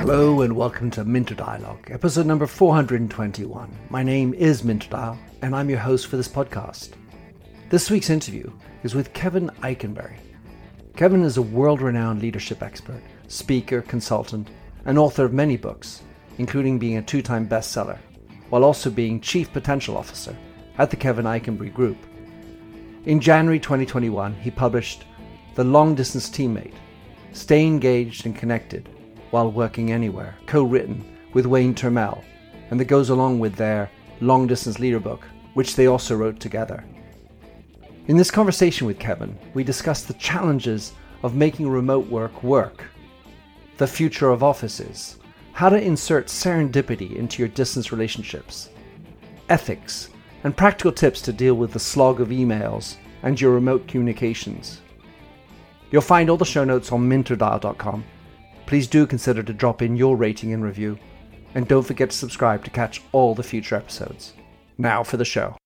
[0.00, 3.70] Hello and welcome to Minter Dialogue, episode number 421.
[3.88, 6.94] My name is Minter Dial, and I'm your host for this podcast.
[7.68, 8.50] This week's interview
[8.82, 10.18] is with Kevin Eikenberry.
[10.96, 14.50] Kevin is a world renowned leadership expert, speaker, consultant,
[14.86, 16.02] and author of many books,
[16.38, 17.98] including being a two time bestseller,
[18.48, 20.36] while also being Chief Potential Officer
[20.78, 21.96] at the Kevin Eikenberry Group.
[23.06, 25.06] In January 2021, he published
[25.54, 26.74] The Long Distance Teammate
[27.32, 28.90] Stay Engaged and Connected
[29.30, 32.22] While Working Anywhere, co written with Wayne Turmel,
[32.70, 33.90] and that goes along with their
[34.20, 35.24] Long Distance Leader book,
[35.54, 36.84] which they also wrote together.
[38.08, 42.84] In this conversation with Kevin, we discussed the challenges of making remote work work,
[43.78, 45.16] the future of offices,
[45.52, 48.68] how to insert serendipity into your distance relationships,
[49.48, 50.10] ethics,
[50.44, 54.80] and practical tips to deal with the slog of emails and your remote communications.
[55.90, 58.04] You'll find all the show notes on minterdial.com.
[58.66, 60.98] Please do consider to drop in your rating and review,
[61.54, 64.34] and don't forget to subscribe to catch all the future episodes.
[64.78, 65.56] Now for the show.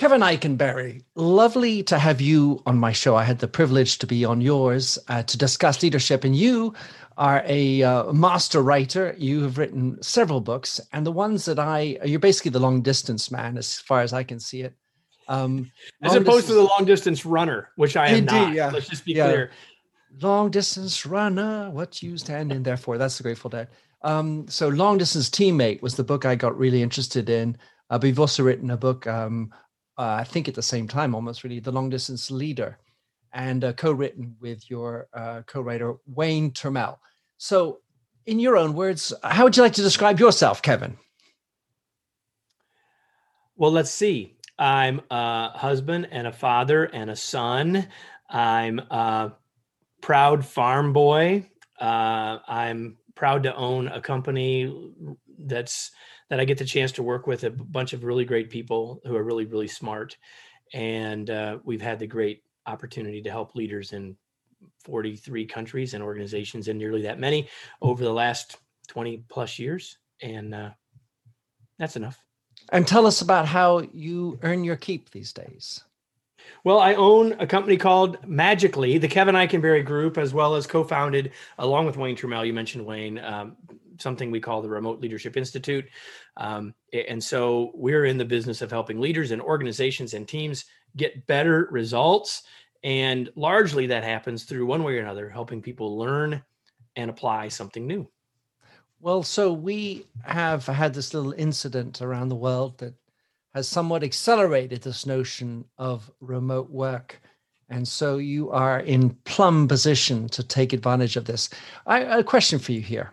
[0.00, 3.16] Kevin Eikenberry, lovely to have you on my show.
[3.16, 6.72] I had the privilege to be on yours uh, to discuss leadership, and you
[7.18, 9.14] are a uh, master writer.
[9.18, 13.30] You have written several books, and the ones that I, you're basically the long distance
[13.30, 14.74] man, as far as I can see it.
[15.30, 15.70] Um,
[16.02, 18.54] as opposed distance, to the long distance runner, which I am indeed, not.
[18.54, 18.70] Yeah.
[18.70, 19.28] Let's just be yeah.
[19.28, 19.50] clear.
[20.20, 22.98] Long distance runner, what you stand in there for?
[22.98, 23.68] That's the Grateful Dead.
[24.02, 27.56] Um, so, Long Distance Teammate was the book I got really interested in.
[27.90, 29.52] Uh, but you've also written a book um,
[30.00, 32.78] uh, I think at the same time, almost really, The Long Distance Leader,
[33.34, 36.96] and uh, co written with your uh, co writer, Wayne Turmel.
[37.36, 37.80] So,
[38.24, 40.96] in your own words, how would you like to describe yourself, Kevin?
[43.56, 44.36] Well, let's see.
[44.60, 47.88] I'm a husband and a father and a son.
[48.28, 49.32] I'm a
[50.02, 51.48] proud farm boy.
[51.80, 54.92] Uh, I'm proud to own a company
[55.38, 55.90] that's
[56.28, 59.16] that I get the chance to work with a bunch of really great people who
[59.16, 60.16] are really, really smart.
[60.74, 64.16] And uh, we've had the great opportunity to help leaders in
[64.84, 67.48] 43 countries and organizations and nearly that many
[67.80, 69.98] over the last 20 plus years.
[70.22, 70.70] And uh,
[71.78, 72.18] that's enough.
[72.72, 75.82] And tell us about how you earn your keep these days.
[76.64, 81.32] Well, I own a company called Magically, the Kevin Eikenberry Group, as well as co-founded,
[81.58, 82.46] along with Wayne Turmel.
[82.46, 83.56] You mentioned Wayne, um,
[83.98, 85.86] something we call the Remote Leadership Institute.
[86.36, 90.64] Um, and so we're in the business of helping leaders and organizations and teams
[90.96, 92.42] get better results.
[92.82, 96.42] And largely that happens through one way or another, helping people learn
[96.96, 98.08] and apply something new.
[99.00, 102.94] Well, so we have had this little incident around the world that
[103.54, 107.20] has somewhat accelerated this notion of remote work.
[107.68, 111.48] And so you are in plumb position to take advantage of this.
[111.86, 113.12] I, a question for you here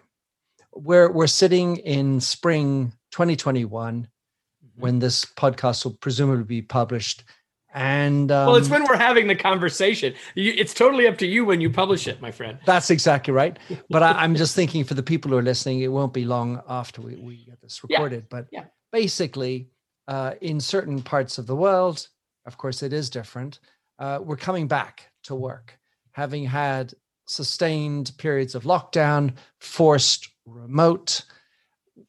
[0.78, 4.82] we're we're sitting in spring 2021 mm-hmm.
[4.82, 7.24] when this podcast will presumably be published
[7.74, 10.14] and um, well it's when we're having the conversation.
[10.36, 12.58] You, it's totally up to you when you publish it my friend.
[12.66, 13.58] That's exactly right.
[13.90, 16.62] But I, am just thinking for the people who are listening it won't be long
[16.68, 18.24] after we, we get this recorded.
[18.24, 18.28] Yeah.
[18.30, 18.66] but yeah.
[18.92, 19.70] basically
[20.08, 22.08] uh, in certain parts of the world
[22.46, 23.60] of course it is different
[24.00, 25.78] uh, we're coming back to work
[26.18, 26.94] having had
[27.28, 31.24] sustained periods of lockdown forced remote.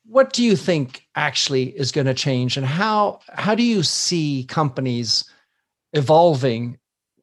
[0.06, 2.56] What do you think actually is going to change?
[2.56, 5.24] And how how do you see companies
[5.92, 6.78] evolving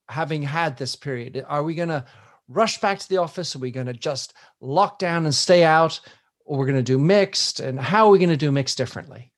[0.09, 2.03] having had this period are we going to
[2.47, 5.99] rush back to the office are we going to just lock down and stay out
[6.45, 9.31] or we're going to do mixed and how are we going to do mixed differently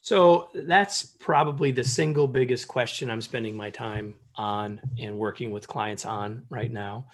[0.00, 5.66] so that's probably the single biggest question i'm spending my time on and working with
[5.66, 7.06] clients on right now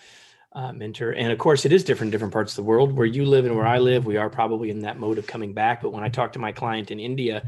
[0.55, 1.13] uh, Minter.
[1.13, 2.93] And of course, it is different in different parts of the world.
[2.93, 5.53] Where you live and where I live, we are probably in that mode of coming
[5.53, 5.83] back.
[5.83, 7.43] But when I talk to my client in India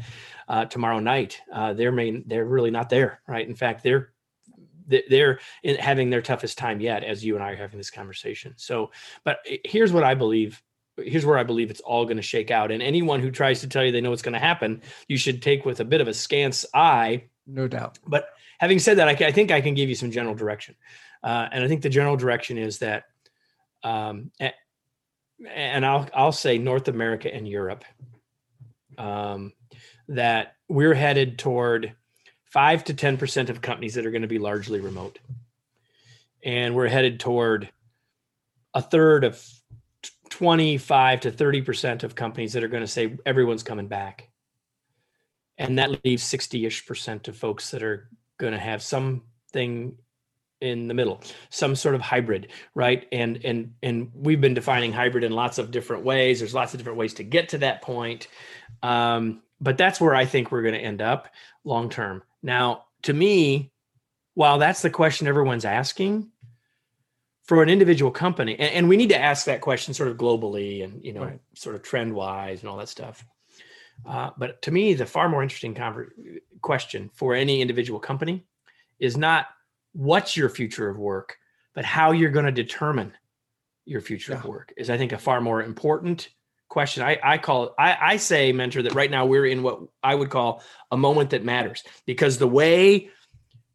[0.48, 3.46] uh, tomorrow night, uh, they're main, they're really not there, right?
[3.46, 4.12] In fact, they're
[4.86, 5.38] they're
[5.78, 8.52] having their toughest time yet, as you and I are having this conversation.
[8.56, 8.90] So,
[9.24, 10.62] but here's what I believe.
[10.96, 12.70] Here's where I believe it's all going to shake out.
[12.70, 15.42] And anyone who tries to tell you they know what's going to happen, you should
[15.42, 17.24] take with a bit of a scant eye.
[17.46, 17.98] No doubt.
[18.06, 20.76] But having said that, I, I think I can give you some general direction.
[21.22, 23.04] Uh, and I think the general direction is that,
[23.82, 24.30] um,
[25.50, 27.84] and I'll I'll say North America and Europe,
[28.98, 29.52] um,
[30.08, 31.94] that we're headed toward
[32.44, 35.18] five to ten percent of companies that are going to be largely remote,
[36.42, 37.70] and we're headed toward
[38.74, 39.42] a third of
[40.30, 44.28] 25 to 30 percent of companies that are going to say everyone's coming back.
[45.56, 48.08] And that leaves 60ish percent of folks that are
[48.38, 49.96] going to have something
[50.60, 51.20] in the middle
[51.50, 53.06] some sort of hybrid right?
[53.12, 56.40] And and and we've been defining hybrid in lots of different ways.
[56.40, 58.26] There's lots of different ways to get to that point.
[58.82, 61.28] Um, but that's where i think we're going to end up
[61.64, 63.70] long term now to me
[64.34, 66.28] while that's the question everyone's asking
[67.44, 70.84] for an individual company and, and we need to ask that question sort of globally
[70.84, 71.40] and you know right.
[71.54, 73.24] sort of trend wise and all that stuff
[74.06, 76.10] uh, but to me the far more interesting conver-
[76.62, 78.44] question for any individual company
[78.98, 79.48] is not
[79.94, 81.38] what's your future of work,
[81.74, 83.12] but how you're going to determine
[83.86, 84.38] your future yeah.
[84.38, 86.28] of work is, I think, a far more important
[86.74, 87.02] question.
[87.02, 90.14] I, I call it, I, I say, Minter, that right now we're in what I
[90.14, 93.08] would call a moment that matters because the way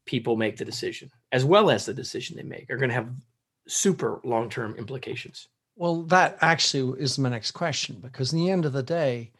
[0.06, 3.10] people make the decision, as well as the decision they make, are going to have
[3.68, 5.48] super long term implications.
[5.78, 9.31] Well, that actually is my next question because in the end of the day,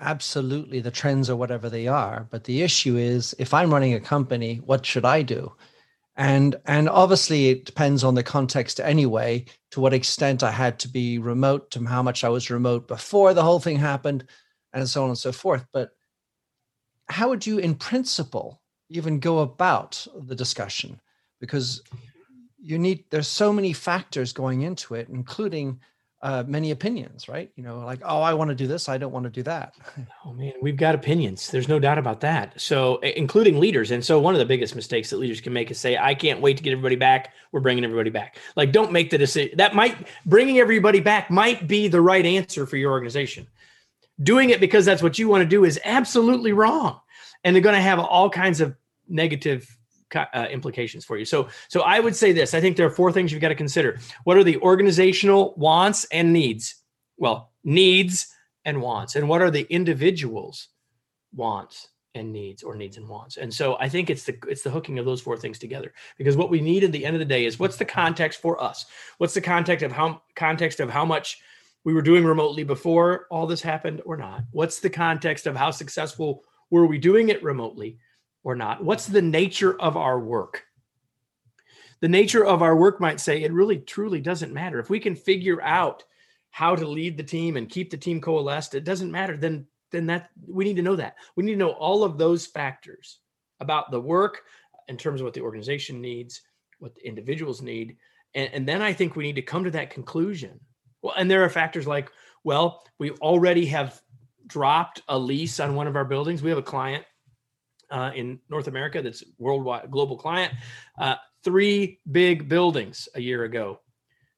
[0.00, 2.26] absolutely the trends are whatever they are.
[2.30, 5.52] But the issue is if I'm running a company, what should I do?
[6.16, 10.88] And and obviously it depends on the context anyway to what extent i had to
[10.88, 14.24] be remote to how much i was remote before the whole thing happened
[14.76, 15.66] and so on and so forth.
[15.72, 15.90] But
[17.08, 21.00] how would you in principle even go about the discussion?
[21.40, 21.82] Because
[22.58, 25.78] you need there's so many factors going into it including
[26.22, 27.50] uh, many opinions, right?
[27.56, 29.74] You know, like, oh, I want to do this, I don't want to do that.
[30.24, 31.50] Oh man, we've got opinions.
[31.50, 32.60] There's no doubt about that.
[32.60, 33.92] So, including leaders.
[33.92, 36.40] And so, one of the biggest mistakes that leaders can make is say, I can't
[36.40, 37.32] wait to get everybody back.
[37.52, 38.38] We're bringing everybody back.
[38.56, 39.56] Like, don't make the decision.
[39.56, 43.46] That might bringing everybody back might be the right answer for your organization.
[44.20, 47.00] Doing it because that's what you want to do is absolutely wrong.
[47.44, 48.74] And they're going to have all kinds of
[49.08, 49.76] negative
[50.14, 51.24] uh, implications for you.
[51.24, 52.54] So, so I would say this.
[52.54, 53.98] I think there are four things you've got to consider.
[54.24, 56.76] What are the organizational wants and needs?
[57.16, 58.28] Well, needs
[58.64, 60.68] and wants, and what are the individuals'
[61.34, 63.36] wants and needs, or needs and wants?
[63.36, 65.92] And so, I think it's the it's the hooking of those four things together.
[66.18, 68.62] Because what we need at the end of the day is what's the context for
[68.62, 68.86] us?
[69.18, 71.40] What's the context of how context of how much
[71.84, 74.44] we were doing remotely before all this happened, or not?
[74.52, 77.98] What's the context of how successful were we doing it remotely?
[78.46, 78.82] Or not?
[78.82, 80.62] What's the nature of our work?
[82.00, 84.78] The nature of our work might say it really truly doesn't matter.
[84.78, 86.04] If we can figure out
[86.50, 89.36] how to lead the team and keep the team coalesced, it doesn't matter.
[89.36, 91.16] Then then that we need to know that.
[91.34, 93.18] We need to know all of those factors
[93.58, 94.42] about the work
[94.86, 96.42] in terms of what the organization needs,
[96.78, 97.96] what the individuals need.
[98.36, 100.60] And, and then I think we need to come to that conclusion.
[101.02, 102.12] Well, and there are factors like,
[102.44, 104.00] well, we already have
[104.46, 106.42] dropped a lease on one of our buildings.
[106.42, 107.04] We have a client
[107.90, 110.52] uh, in North America that's worldwide global client.
[110.98, 113.80] Uh, three big buildings a year ago.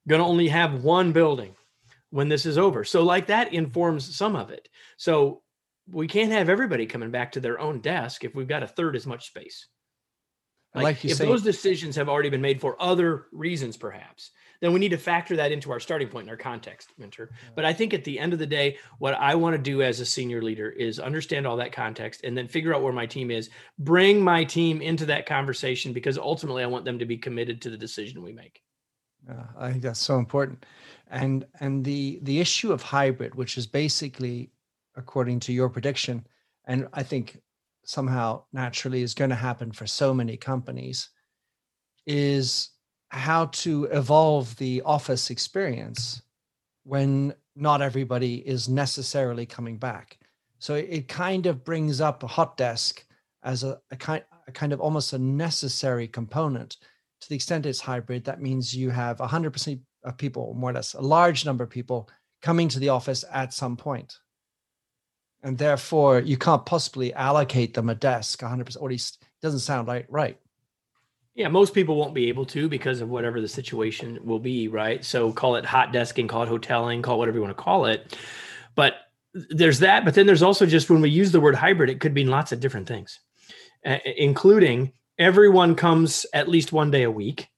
[0.06, 1.54] Going to only have one building
[2.10, 2.84] when this is over.
[2.84, 4.68] So like that informs some of it.
[4.96, 5.42] So
[5.90, 8.96] we can't have everybody coming back to their own desk if we've got a third
[8.96, 9.66] as much space.
[10.74, 14.72] Like, like if say, those decisions have already been made for other reasons, perhaps, then
[14.72, 17.30] we need to factor that into our starting point in our context, Minter.
[17.54, 20.00] But I think at the end of the day, what I want to do as
[20.00, 23.30] a senior leader is understand all that context and then figure out where my team
[23.30, 27.62] is, bring my team into that conversation because ultimately I want them to be committed
[27.62, 28.60] to the decision we make.
[29.28, 30.64] Uh, I think that's so important.
[31.10, 34.50] And and the the issue of hybrid, which is basically
[34.96, 36.26] according to your prediction,
[36.66, 37.40] and I think
[37.88, 41.08] somehow naturally is going to happen for so many companies,
[42.06, 42.68] is
[43.08, 46.20] how to evolve the office experience
[46.84, 50.18] when not everybody is necessarily coming back.
[50.58, 53.06] So it, kind of brings up a hot desk
[53.42, 56.76] as a, a, kind, a kind of almost a necessary component.
[57.22, 60.92] To the extent it's hybrid, that means you have 100% of people, more or less,
[60.92, 62.10] a large number of people
[62.42, 64.18] coming to the office at some point.
[65.42, 69.86] And therefore, you can't possibly allocate them a desk 100%, or at least doesn't sound
[69.86, 70.06] right.
[70.08, 70.38] right.
[71.34, 75.04] Yeah, most people won't be able to because of whatever the situation will be, right?
[75.04, 77.86] So call it hot desking, call it hoteling, call it whatever you want to call
[77.86, 78.18] it.
[78.74, 78.94] But
[79.32, 80.04] there's that.
[80.04, 82.50] But then there's also just when we use the word hybrid, it could mean lots
[82.50, 83.20] of different things,
[83.84, 87.48] including everyone comes at least one day a week,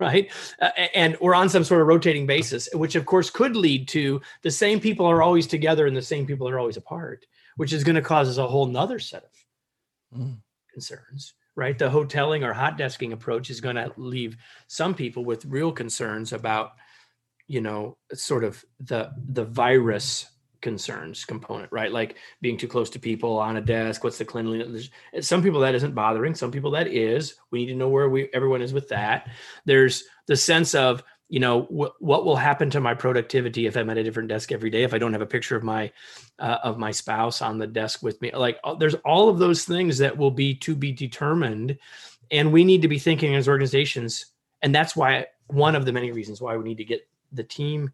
[0.00, 0.30] right?
[0.60, 4.20] Uh, and we're on some sort of rotating basis, which of course could lead to
[4.42, 7.26] the same people are always together and the same people are always apart,
[7.56, 10.36] which is going to cause us a whole nother set of mm.
[10.72, 11.78] concerns right?
[11.78, 16.32] The hoteling or hot desking approach is going to leave some people with real concerns
[16.32, 16.72] about,
[17.48, 20.26] you know, sort of the the virus
[20.60, 21.92] concerns component, right?
[21.92, 24.04] Like being too close to people on a desk.
[24.04, 24.90] What's the cleanliness?
[25.20, 26.34] Some people that isn't bothering.
[26.34, 27.34] Some people that is.
[27.50, 29.28] We need to know where we everyone is with that.
[29.64, 33.88] There's the sense of you know wh- what will happen to my productivity if i'm
[33.88, 35.88] at a different desk every day if i don't have a picture of my
[36.40, 39.62] uh, of my spouse on the desk with me like uh, there's all of those
[39.62, 41.78] things that will be to be determined
[42.30, 44.26] and we need to be thinking as organizations,
[44.62, 47.90] and that's why one of the many reasons why we need to get the team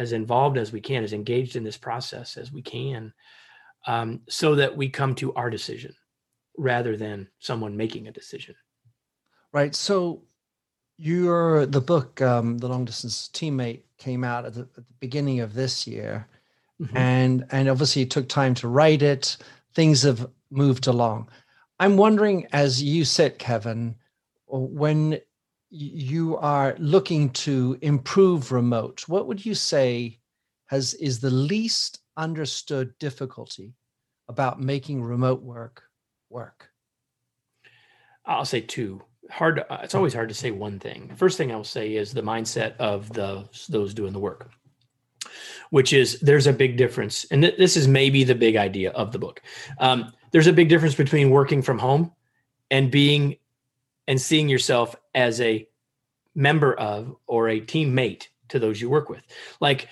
[0.00, 3.12] as involved as we can, as engaged in this process as we can,
[3.86, 5.94] um, so that we come to our decision
[6.56, 8.54] rather than someone making a decision.
[9.52, 9.74] Right.
[9.74, 10.22] So
[10.96, 15.40] your the book, um, The Long Distance Teammate, came out at the, at the beginning
[15.40, 16.26] of this year,
[16.80, 16.96] mm-hmm.
[16.96, 19.36] and and obviously it took time to write it.
[19.74, 21.28] Things have moved along.
[21.78, 23.96] I'm wondering, as you said, Kevin,
[24.46, 25.20] when
[25.70, 30.18] you are looking to improve remote, what would you say
[30.66, 33.74] has is the least understood difficulty
[34.28, 35.82] about making remote work
[36.28, 36.70] work?
[38.26, 39.02] I'll say two.
[39.30, 39.64] Hard.
[39.70, 41.12] It's always hard to say one thing.
[41.16, 44.50] First thing I'll say is the mindset of the those doing the work,
[45.70, 49.12] which is there's a big difference, and th- this is maybe the big idea of
[49.12, 49.40] the book.
[49.78, 52.12] Um, there's a big difference between working from home
[52.72, 53.36] and being
[54.08, 55.66] and seeing yourself as a
[56.34, 59.22] member of or a teammate to those you work with.
[59.60, 59.88] Like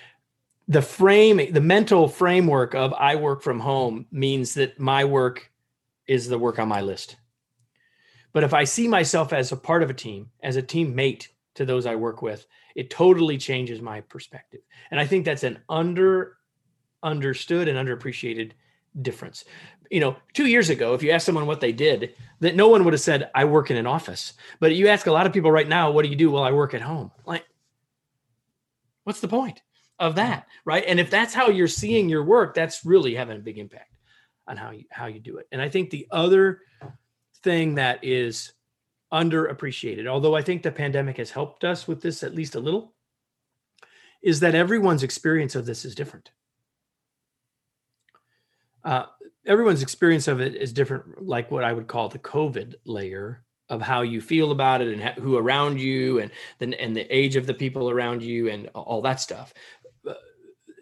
[0.67, 5.51] the frame, the mental framework of I work from home means that my work
[6.07, 7.17] is the work on my list.
[8.31, 11.65] But if I see myself as a part of a team, as a teammate to
[11.65, 12.45] those I work with,
[12.75, 14.61] it totally changes my perspective.
[14.91, 16.37] And I think that's an under
[17.01, 18.51] understood and underappreciated
[19.01, 19.45] difference
[19.89, 22.83] you know, two years ago, if you asked someone what they did, that no one
[22.83, 24.33] would have said, I work in an office.
[24.59, 26.31] But you ask a lot of people right now, what do you do?
[26.31, 27.11] Well, I work at home.
[27.25, 27.45] Like,
[29.03, 29.61] what's the point
[29.97, 30.47] of that?
[30.63, 30.83] Right.
[30.87, 33.95] And if that's how you're seeing your work, that's really having a big impact
[34.47, 35.47] on how you how you do it.
[35.51, 36.61] And I think the other
[37.43, 38.53] thing that is
[39.11, 42.93] underappreciated, although I think the pandemic has helped us with this at least a little,
[44.21, 46.31] is that everyone's experience of this is different.
[48.83, 49.05] Uh,
[49.45, 53.81] everyone's experience of it is different like what i would call the covid layer of
[53.81, 57.45] how you feel about it and who around you and then and the age of
[57.45, 59.53] the people around you and all that stuff.
[60.07, 60.13] Uh,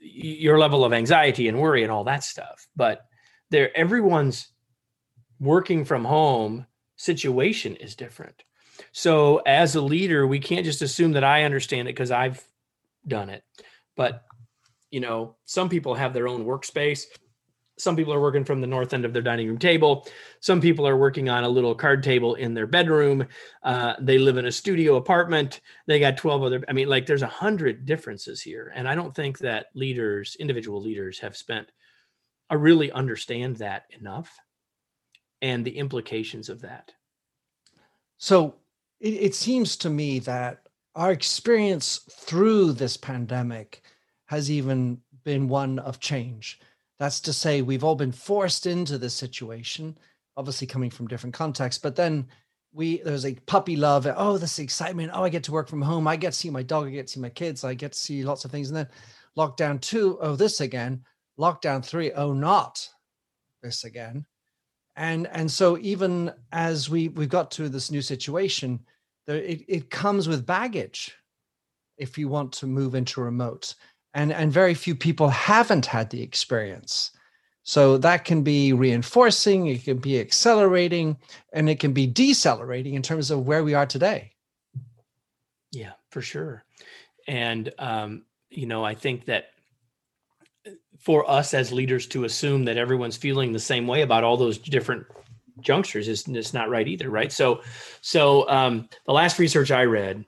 [0.01, 2.67] your level of anxiety and worry and all that stuff.
[2.75, 3.05] But
[3.49, 4.49] there everyone's
[5.39, 8.43] working from home situation is different.
[8.91, 12.43] So as a leader we can't just assume that i understand it because i've
[13.05, 13.43] done it.
[13.95, 14.23] But
[14.91, 17.03] you know some people have their own workspace
[17.77, 20.07] some people are working from the north end of their dining room table.
[20.39, 23.27] Some people are working on a little card table in their bedroom.
[23.63, 25.61] Uh, they live in a studio apartment.
[25.85, 28.71] They got 12 other i mean like there's a hundred differences here.
[28.75, 31.71] And i don't think that leaders individual leaders have spent
[32.49, 34.39] I really understand that enough
[35.41, 36.93] and the implications of that.
[38.17, 38.55] So
[38.99, 40.61] it, it seems to me that
[40.95, 43.83] our experience through this pandemic
[44.25, 46.59] has even been one of change
[46.99, 49.97] that's to say, we've all been forced into this situation,
[50.35, 52.27] obviously coming from different contexts, but then
[52.73, 54.07] we there's a puppy love.
[54.15, 55.11] Oh, this excitement.
[55.13, 56.07] Oh, I get to work from home.
[56.07, 56.87] I get to see my dog.
[56.87, 57.63] I get to see my kids.
[57.63, 58.69] I get to see lots of things.
[58.69, 58.87] And then
[59.37, 61.03] lockdown two, oh, this again.
[61.39, 62.87] Lockdown three, oh, not
[63.61, 64.25] this again.
[64.95, 68.79] And and so even as we we've got to this new situation,
[69.25, 71.15] there it, it comes with baggage
[71.97, 73.75] if you want to move into remote
[74.13, 77.11] and and very few people haven't had the experience.
[77.63, 81.17] So that can be reinforcing it can be accelerating
[81.51, 84.31] and it can be decelerating in terms of where we are today.
[85.71, 86.63] Yeah for sure.
[87.27, 89.49] And um, you know i think that
[90.99, 94.57] for us as leaders to assume that everyone's feeling the same way about all those
[94.57, 95.05] different
[95.61, 97.31] junctures is, is not right either right?
[97.31, 97.61] So
[98.01, 100.25] so um, the last research i read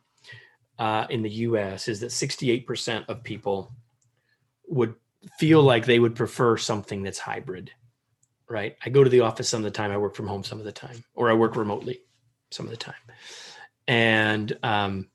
[0.80, 3.72] uh, in the us is that 68% of people
[4.68, 4.96] would
[5.38, 7.72] feel like they would prefer something that's hybrid,
[8.50, 8.78] right?
[8.86, 10.66] I go to the office some of the time, I work from home some of
[10.66, 12.02] the time, or I work remotely
[12.52, 12.96] some of the time.
[13.88, 15.10] And, um,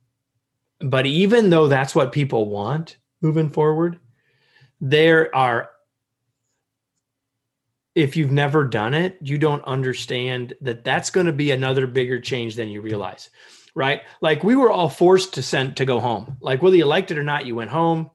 [0.80, 3.99] but even though that's what people want moving forward,
[4.80, 5.71] there are,
[7.94, 12.21] if you've never done it, you don't understand that that's going to be another bigger
[12.21, 13.30] change than you realize,
[13.75, 14.02] right?
[14.21, 16.37] Like we were all forced to send to go home.
[16.40, 18.11] Like whether you liked it or not, you went home.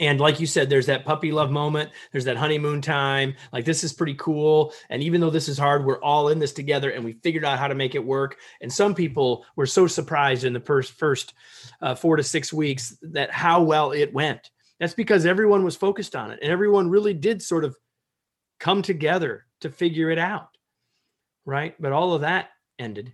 [0.00, 1.90] And like you said there's that puppy love moment.
[2.10, 3.34] There's that honeymoon time.
[3.52, 4.72] Like this is pretty cool.
[4.90, 7.58] And even though this is hard we're all in this together and we figured out
[7.58, 8.36] how to make it work.
[8.60, 11.34] And some people were so surprised in the first first
[11.80, 14.50] uh, four to six weeks that how well it went.
[14.80, 17.76] That's because everyone was focused on it and everyone really did sort of
[18.58, 20.48] come together to figure it out
[21.44, 21.74] right?
[21.80, 23.12] But all of that ended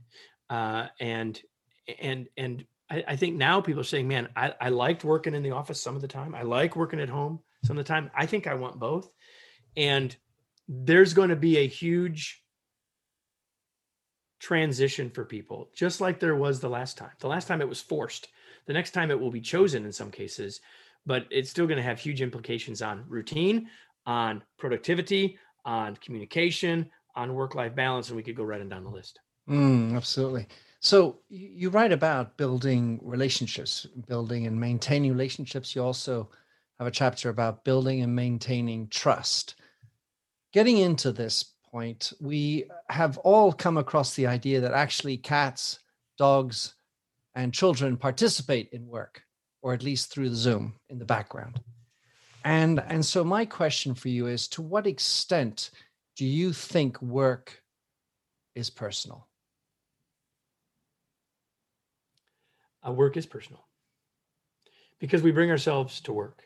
[0.51, 1.41] uh, and
[2.01, 5.43] and and I, I, think now people are saying, man, I, I liked working in
[5.43, 6.35] the office some of the time.
[6.35, 8.11] I like working at home some of the time.
[8.15, 9.11] I think I want both.
[9.77, 10.15] And
[10.69, 12.43] there's going to be a huge
[14.41, 17.11] transition for people, just like there was the last time.
[17.21, 18.29] The last time it was forced.
[18.67, 20.61] The next time it will be chosen in some cases,
[21.07, 23.69] but it's still going to have huge implications on routine,
[24.07, 28.09] on productivity, on communication, on work life balance.
[28.09, 29.19] And we could go right on down the list.
[29.49, 30.47] Mm, absolutely.
[30.81, 35.75] So you write about building relationships, building and maintaining relationships.
[35.75, 36.31] You also
[36.79, 39.57] have a chapter about building and maintaining trust.
[40.53, 45.81] Getting into this point, we have all come across the idea that actually cats,
[46.17, 46.75] dogs,
[47.35, 49.23] and children participate in work,
[49.63, 51.61] or at least through the Zoom in the background.
[52.45, 55.71] And, and so my question for you is to what extent
[56.17, 57.63] do you think work
[58.55, 59.28] is personal?
[62.89, 63.67] Uh, work is personal
[64.99, 66.45] because we bring ourselves to work.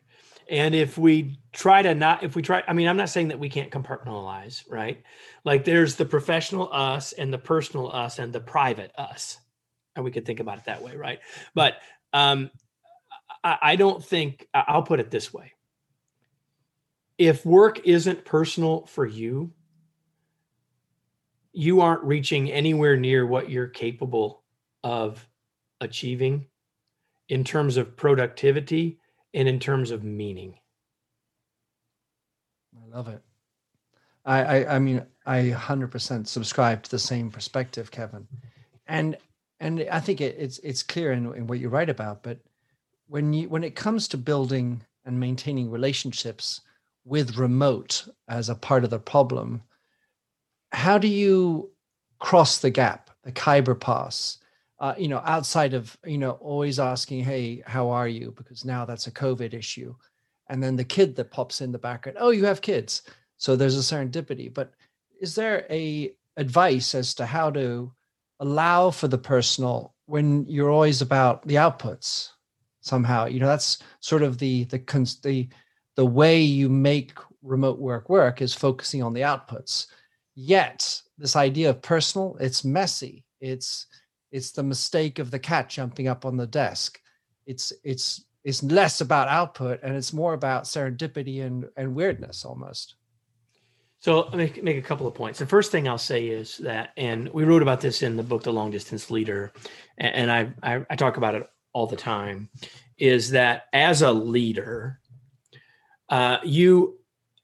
[0.50, 3.38] And if we try to not, if we try, I mean, I'm not saying that
[3.38, 5.02] we can't compartmentalize, right?
[5.44, 9.38] Like there's the professional us and the personal us and the private us.
[9.94, 11.20] And we could think about it that way, right?
[11.54, 11.76] But
[12.12, 12.50] um,
[13.44, 15.52] I, I don't think, I'll put it this way
[17.18, 19.52] if work isn't personal for you,
[21.52, 24.42] you aren't reaching anywhere near what you're capable
[24.82, 25.24] of
[25.82, 26.46] achieving
[27.28, 28.98] in terms of productivity
[29.34, 30.58] and in terms of meaning.
[32.76, 33.22] I love it.
[34.24, 38.26] I, I, I mean, I 100% subscribe to the same perspective, Kevin.
[38.86, 39.16] And
[39.60, 42.24] and I think it, it's it's clear in, in what you write about.
[42.24, 42.38] But
[43.06, 46.60] when you when it comes to building and maintaining relationships
[47.04, 49.62] with remote as a part of the problem,
[50.72, 51.70] how do you
[52.18, 54.38] cross the gap, the Khyber Pass?
[54.82, 58.34] Uh, you know, outside of, you know, always asking, hey, how are you?
[58.36, 59.94] Because now that's a COVID issue.
[60.50, 63.02] And then the kid that pops in the background, oh, you have kids.
[63.36, 64.52] So there's a serendipity.
[64.52, 64.74] But
[65.20, 67.92] is there a advice as to how to
[68.40, 72.30] allow for the personal when you're always about the outputs
[72.80, 73.26] somehow?
[73.26, 74.78] You know, that's sort of the the
[75.22, 75.48] the
[75.94, 79.86] the way you make remote work work is focusing on the outputs.
[80.34, 83.24] Yet this idea of personal, it's messy.
[83.40, 83.86] It's
[84.32, 87.00] it's the mistake of the cat jumping up on the desk
[87.46, 92.96] it's it's it's less about output and it's more about serendipity and and weirdness almost
[94.02, 95.38] so let me make a couple of points.
[95.38, 98.42] The first thing I'll say is that, and we wrote about this in the book,
[98.42, 99.52] The Long Distance Leader,
[99.96, 102.48] and I, I, I talk about it all the time,
[102.98, 104.98] is that as a leader,
[106.08, 106.98] uh, you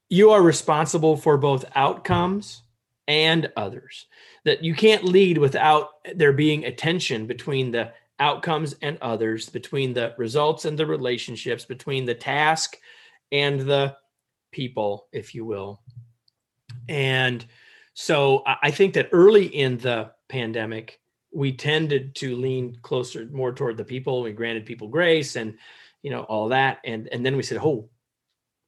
[0.08, 2.62] you are responsible for both outcomes
[3.08, 4.06] and others.
[4.44, 9.94] That you can't lead without there being a tension between the outcomes and others, between
[9.94, 12.76] the results and the relationships, between the task
[13.32, 13.96] and the
[14.52, 15.80] people, if you will.
[16.88, 17.44] And
[17.94, 21.00] so I think that early in the pandemic,
[21.32, 24.22] we tended to lean closer, more toward the people.
[24.22, 25.58] We granted people grace and,
[26.02, 26.78] you know, all that.
[26.84, 27.88] And, and then we said, oh,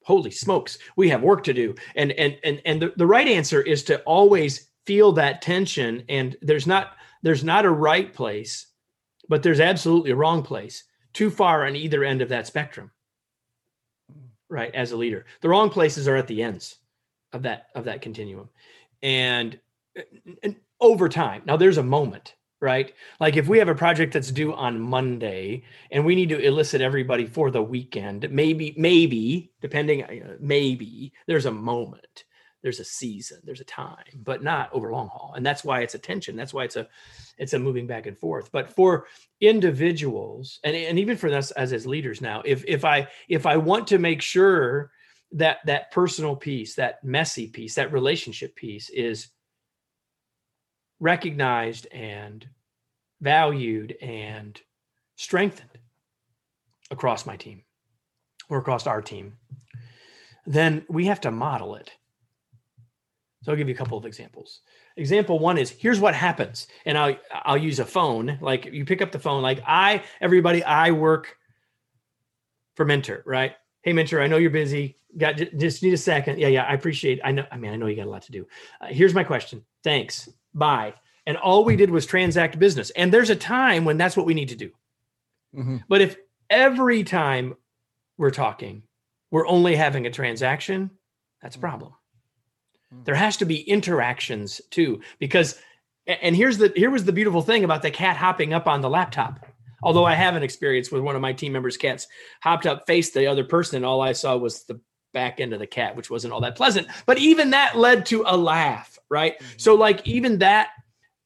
[0.03, 1.75] holy smokes we have work to do.
[1.95, 6.05] And and and and the, the right answer is to always feel that tension.
[6.09, 8.67] And there's not there's not a right place
[9.31, 12.91] but there's absolutely a wrong place too far on either end of that spectrum.
[14.49, 15.25] Right as a leader.
[15.41, 16.77] The wrong places are at the ends
[17.33, 18.49] of that of that continuum.
[19.03, 19.59] And,
[20.43, 22.93] and over time now there's a moment right?
[23.19, 26.81] Like if we have a project that's due on Monday and we need to elicit
[26.81, 32.25] everybody for the weekend, maybe, maybe, depending, uh, maybe there's a moment,
[32.63, 35.33] there's a season, there's a time, but not over long haul.
[35.35, 36.37] And that's why it's a tension.
[36.37, 36.87] That's why it's a,
[37.39, 38.53] it's a moving back and forth.
[38.53, 39.07] But for
[39.41, 43.57] individuals and, and even for us as, as leaders now, if, if I, if I
[43.57, 44.91] want to make sure
[45.33, 49.29] that that personal piece, that messy piece, that relationship piece is
[51.01, 52.47] recognized and
[53.21, 54.61] valued and
[55.17, 55.79] strengthened
[56.91, 57.63] across my team
[58.49, 59.37] or across our team,
[60.47, 61.91] then we have to model it.
[63.43, 64.61] So I'll give you a couple of examples.
[64.97, 68.39] Example one is here's what happens, and I'll I'll use a phone.
[68.41, 71.37] Like you pick up the phone, like I everybody I work
[72.75, 73.55] for Minter, right?
[73.83, 74.97] Hey Minter, I know you're busy.
[75.17, 76.39] Got just need a second.
[76.39, 77.21] Yeah, yeah, I appreciate.
[77.25, 77.47] I know.
[77.51, 78.47] I mean, I know you got a lot to do.
[78.81, 79.65] Uh, here's my question.
[79.83, 80.29] Thanks.
[80.55, 80.95] Bye.
[81.27, 82.91] And all we did was transact business.
[82.91, 84.71] And there's a time when that's what we need to do.
[85.55, 85.77] Mm-hmm.
[85.89, 86.17] But if
[86.49, 87.55] every time
[88.17, 88.83] we're talking,
[89.31, 90.91] we're only having a transaction,
[91.43, 91.69] that's a mm-hmm.
[91.69, 91.93] problem.
[92.93, 93.05] Mm-hmm.
[93.05, 95.61] There has to be interactions too, because
[96.07, 98.91] and here's the here was the beautiful thing about the cat hopping up on the
[98.91, 99.47] laptop.
[99.83, 102.07] Although I have an experience with one of my team members' cats
[102.43, 104.81] hopped up, faced the other person, and all I saw was the
[105.13, 106.87] back of the cat, which wasn't all that pleasant.
[107.07, 109.39] But even that led to a laugh, right?
[109.39, 109.53] Mm-hmm.
[109.57, 110.69] So, like, even that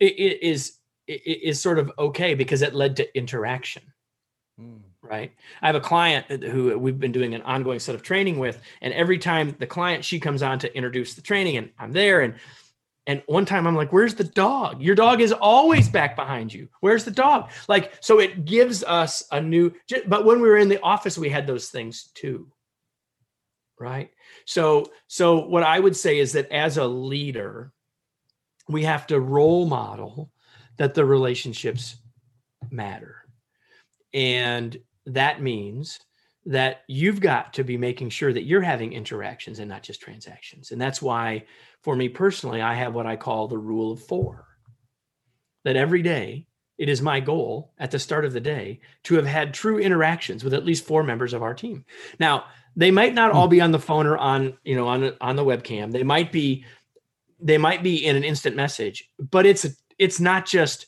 [0.00, 3.82] is is sort of okay because it led to interaction.
[4.60, 4.80] Mm.
[5.02, 5.32] Right.
[5.60, 8.94] I have a client who we've been doing an ongoing set of training with, and
[8.94, 12.34] every time the client she comes on to introduce the training, and I'm there, and
[13.06, 14.80] and one time I'm like, "Where's the dog?
[14.80, 16.68] Your dog is always back behind you.
[16.80, 19.74] Where's the dog?" Like, so it gives us a new.
[20.06, 22.50] But when we were in the office, we had those things too.
[23.78, 24.10] Right.
[24.46, 27.72] So, so what I would say is that as a leader,
[28.68, 30.30] we have to role model
[30.76, 31.96] that the relationships
[32.70, 33.16] matter.
[34.12, 35.98] And that means
[36.46, 40.70] that you've got to be making sure that you're having interactions and not just transactions.
[40.70, 41.44] And that's why,
[41.82, 44.46] for me personally, I have what I call the rule of four
[45.64, 46.46] that every day
[46.78, 50.42] it is my goal at the start of the day to have had true interactions
[50.42, 51.84] with at least four members of our team.
[52.18, 52.44] Now,
[52.76, 55.44] they might not all be on the phone or on, you know, on on the
[55.44, 55.92] webcam.
[55.92, 56.64] They might be
[57.40, 60.86] they might be in an instant message, but it's a, it's not just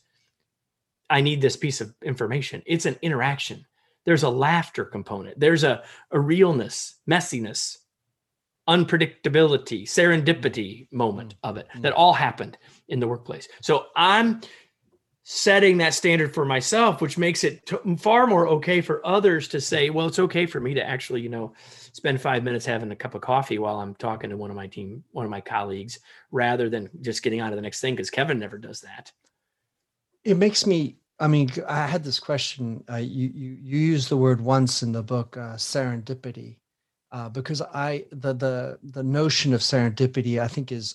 [1.08, 2.62] I need this piece of information.
[2.66, 3.64] It's an interaction.
[4.04, 5.38] There's a laughter component.
[5.38, 7.76] There's a, a realness, messiness,
[8.68, 10.96] unpredictability, serendipity mm-hmm.
[10.96, 11.82] moment of it mm-hmm.
[11.82, 13.48] that all happened in the workplace.
[13.60, 14.40] So I'm
[15.28, 19.60] setting that standard for myself, which makes it t- far more okay for others to
[19.60, 21.52] say, well, it's okay for me to actually, you know,
[21.90, 24.68] spend five minutes having a cup of coffee while I'm talking to one of my
[24.68, 25.98] team, one of my colleagues,
[26.30, 27.96] rather than just getting on to the next thing.
[27.96, 29.10] Cause Kevin never does that.
[30.22, 32.84] It makes me, I mean, I had this question.
[32.88, 36.58] Uh, you, you, you use the word once in the book, uh, serendipity,
[37.10, 40.94] uh, because I, the, the, the notion of serendipity, I think is,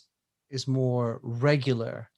[0.49, 2.10] is more regular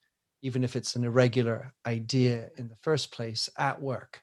[0.44, 4.20] even if it's an irregular idea in the first place at work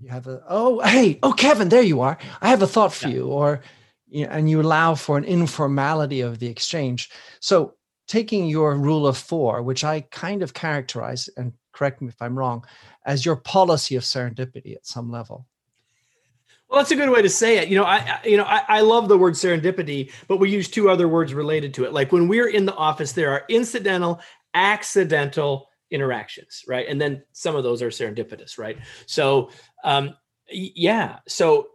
[0.00, 3.08] you have a oh hey oh kevin there you are i have a thought for
[3.08, 3.14] yeah.
[3.14, 3.60] you or
[4.08, 7.10] you know, and you allow for an informality of the exchange
[7.40, 7.74] so
[8.06, 12.38] taking your rule of four which i kind of characterize and correct me if i'm
[12.38, 12.64] wrong
[13.04, 15.46] as your policy of serendipity at some level
[16.70, 17.68] well, that's a good way to say it.
[17.68, 20.90] You know, I, you know, I, I, love the word serendipity, but we use two
[20.90, 21.92] other words related to it.
[21.92, 24.20] Like when we're in the office, there are incidental
[24.54, 26.86] accidental interactions, right?
[26.88, 28.78] And then some of those are serendipitous, right?
[29.06, 29.50] So,
[29.84, 30.16] um,
[30.50, 31.18] yeah.
[31.28, 31.68] So,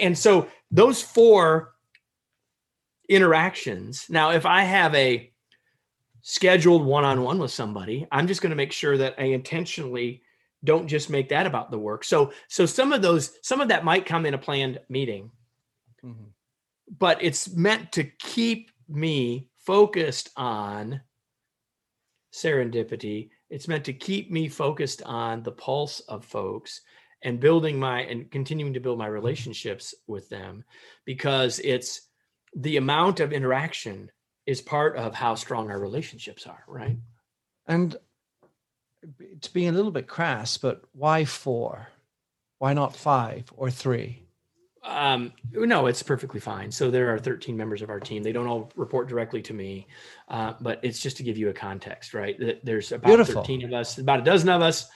[0.00, 1.74] and so those four
[3.08, 4.06] interactions.
[4.08, 5.30] Now, if I have a
[6.22, 10.22] scheduled one-on-one with somebody, I'm just going to make sure that I intentionally
[10.64, 12.04] don't just make that about the work.
[12.04, 15.30] So, so some of those, some of that might come in a planned meeting,
[16.04, 16.24] mm-hmm.
[16.98, 21.00] but it's meant to keep me focused on
[22.32, 23.30] serendipity.
[23.50, 26.80] It's meant to keep me focused on the pulse of folks
[27.22, 29.14] and building my and continuing to build my mm-hmm.
[29.14, 30.64] relationships with them
[31.04, 32.08] because it's
[32.56, 34.10] the amount of interaction
[34.46, 36.98] is part of how strong our relationships are, right?
[37.66, 37.96] And
[39.40, 41.88] to be a little bit crass, but why four?
[42.58, 44.21] Why not five or three?
[44.84, 46.70] Um, no, it's perfectly fine.
[46.70, 48.22] So there are 13 members of our team.
[48.22, 49.86] They don't all report directly to me,
[50.28, 52.36] uh, but it's just to give you a context, right?
[52.64, 53.42] There's about Beautiful.
[53.42, 54.88] 13 of us, about a dozen of us.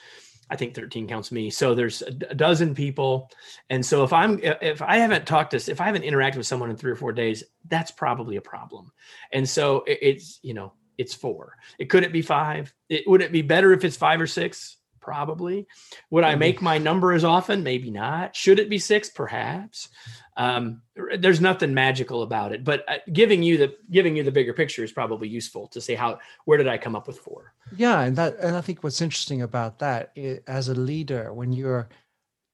[0.49, 1.49] I think 13 counts me.
[1.49, 3.29] So there's a dozen people.
[3.69, 6.69] And so if I'm, if I haven't talked to, if I haven't interacted with someone
[6.69, 8.91] in three or four days, that's probably a problem.
[9.33, 11.55] And so it's, you know, it's four.
[11.79, 12.73] It could it be five?
[12.89, 14.77] It, would it be better if it's five or six?
[15.07, 15.65] Probably.
[16.09, 17.63] Would I make my number as often?
[17.63, 18.35] Maybe not.
[18.35, 19.07] Should it be six?
[19.07, 19.87] Perhaps.
[20.35, 20.81] Um,
[21.17, 24.83] there's nothing magical about it, but uh, giving you the giving you the bigger picture
[24.83, 27.53] is probably useful to say how where did I come up with four?
[27.77, 31.53] Yeah, and that and I think what's interesting about that is, as a leader, when
[31.53, 31.87] you're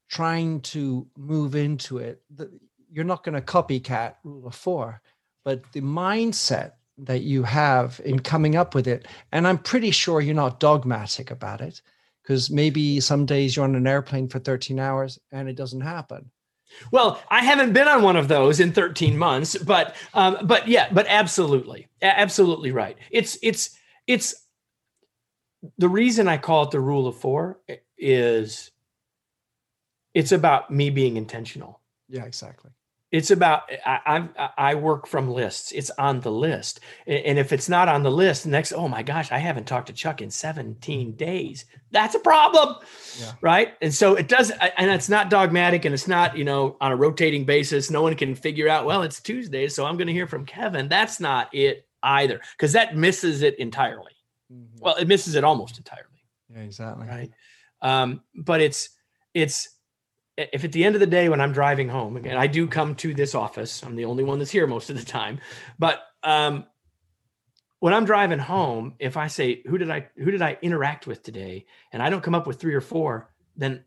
[0.07, 2.51] trying to move into it, the,
[2.91, 5.01] you're not going to copycat rule of four,
[5.43, 10.21] but the mindset that you have in coming up with it, and I'm pretty sure
[10.21, 11.81] you're not dogmatic about it
[12.23, 16.31] because maybe some days you're on an airplane for 13 hours and it doesn't happen.
[16.91, 20.87] Well i haven't been on one of those in 13 months but um, but yeah
[20.91, 22.97] but absolutely absolutely right.
[23.11, 24.33] It's it's it's
[25.77, 27.59] the reason i call it the rule of four
[27.97, 28.71] is
[30.13, 31.79] it's about me being intentional.
[32.09, 32.71] Yeah exactly
[33.13, 35.71] it's about I, I, I work from lists.
[35.71, 39.31] It's on the list, and if it's not on the list, next oh my gosh,
[39.31, 41.65] I haven't talked to Chuck in 17 days.
[41.91, 42.77] That's a problem,
[43.19, 43.33] yeah.
[43.39, 43.75] right?
[43.83, 46.95] And so it does, and it's not dogmatic, and it's not you know on a
[46.95, 47.91] rotating basis.
[47.91, 48.85] No one can figure out.
[48.85, 50.89] Well, it's Tuesday, so I'm going to hear from Kevin.
[50.89, 54.13] That's not it either, because that misses it entirely.
[54.51, 54.79] Mm-hmm.
[54.79, 56.07] Well, it misses it almost entirely.
[56.49, 57.07] Yeah, exactly.
[57.07, 57.31] Right.
[57.83, 58.89] Um, but it's
[59.35, 59.69] it's
[60.37, 62.95] if at the end of the day when i'm driving home and i do come
[62.95, 65.39] to this office i'm the only one that's here most of the time
[65.79, 66.65] but um,
[67.83, 71.21] when I'm driving home, if I say who did I who did I interact with
[71.21, 73.83] today, and I don't come up with three or four, then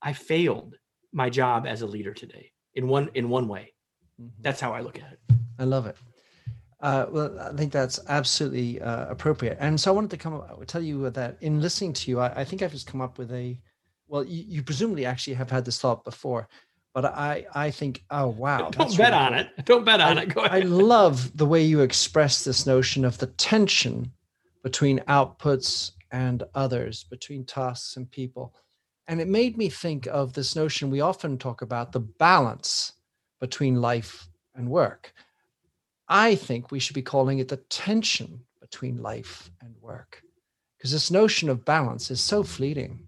[0.00, 0.76] I failed
[1.12, 3.74] my job as a leader today in one in one way.
[4.18, 4.40] Mm-hmm.
[4.40, 5.36] That's how I look at it.
[5.58, 5.96] I love it.
[6.80, 9.58] Uh, well, I think that's absolutely uh, appropriate.
[9.60, 12.40] And so I wanted to come up, tell you that in listening to you, I,
[12.40, 13.60] I think I've just come up with a,
[14.08, 16.48] well, you, you, presumably actually have had this thought before,
[16.92, 18.70] but I, I think, oh, wow.
[18.70, 19.40] Don't bet really on cool.
[19.40, 19.64] it.
[19.64, 20.34] Don't bet on I, it.
[20.34, 20.62] Go ahead.
[20.62, 24.12] I love the way you express this notion of the tension
[24.62, 28.54] between outputs and others, between tasks and people.
[29.08, 32.92] And it made me think of this notion we often talk about the balance
[33.40, 35.12] between life and work
[36.08, 40.22] I think we should be calling it the tension between life and work
[40.76, 43.03] because this notion of balance is so fleeting.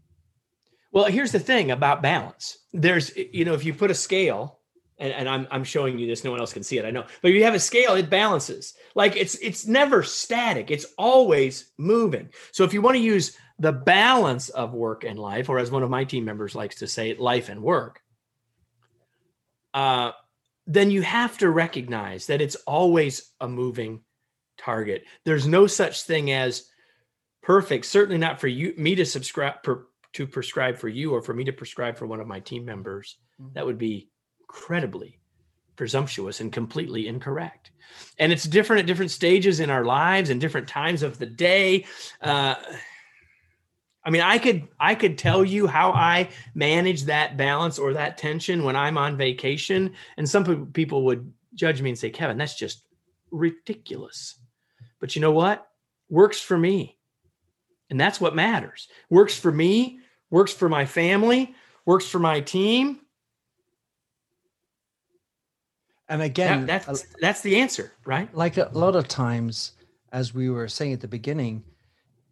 [0.93, 2.59] Well, here's the thing about balance.
[2.73, 4.61] There's, you know, if you put a scale,
[4.99, 7.05] and, and I'm I'm showing you this, no one else can see it, I know.
[7.21, 8.75] But if you have a scale, it balances.
[8.95, 12.31] Like it's it's never static, it's always moving.
[12.53, 15.83] So if you want to use the balance of work and life, or as one
[15.83, 18.01] of my team members likes to say, life and work,
[19.75, 20.13] uh,
[20.67, 24.01] then you have to recognize that it's always a moving
[24.59, 25.05] target.
[25.25, 26.69] There's no such thing as
[27.43, 31.35] perfect, certainly not for you me to subscribe per, to prescribe for you or for
[31.35, 33.19] me to prescribe for one of my team members.
[33.41, 33.53] Mm-hmm.
[33.53, 34.09] That would be
[34.41, 35.21] incredibly
[35.77, 37.71] presumptuous and completely incorrect.
[38.19, 41.85] And it's different at different stages in our lives and different times of the day.
[42.23, 42.55] Uh,
[44.03, 48.17] I mean, I could I could tell you how I manage that balance or that
[48.17, 52.55] tension when I'm on vacation, and some people would judge me and say, "Kevin, that's
[52.55, 52.87] just
[53.31, 54.39] ridiculous."
[54.99, 55.69] But you know what?
[56.09, 56.97] Works for me.
[57.91, 58.89] And that's what matters.
[59.11, 63.01] Works for me, works for my family, works for my team.
[66.09, 68.33] And again, that, that's that's the answer, right?
[68.35, 69.73] Like a lot of times
[70.13, 71.65] as we were saying at the beginning,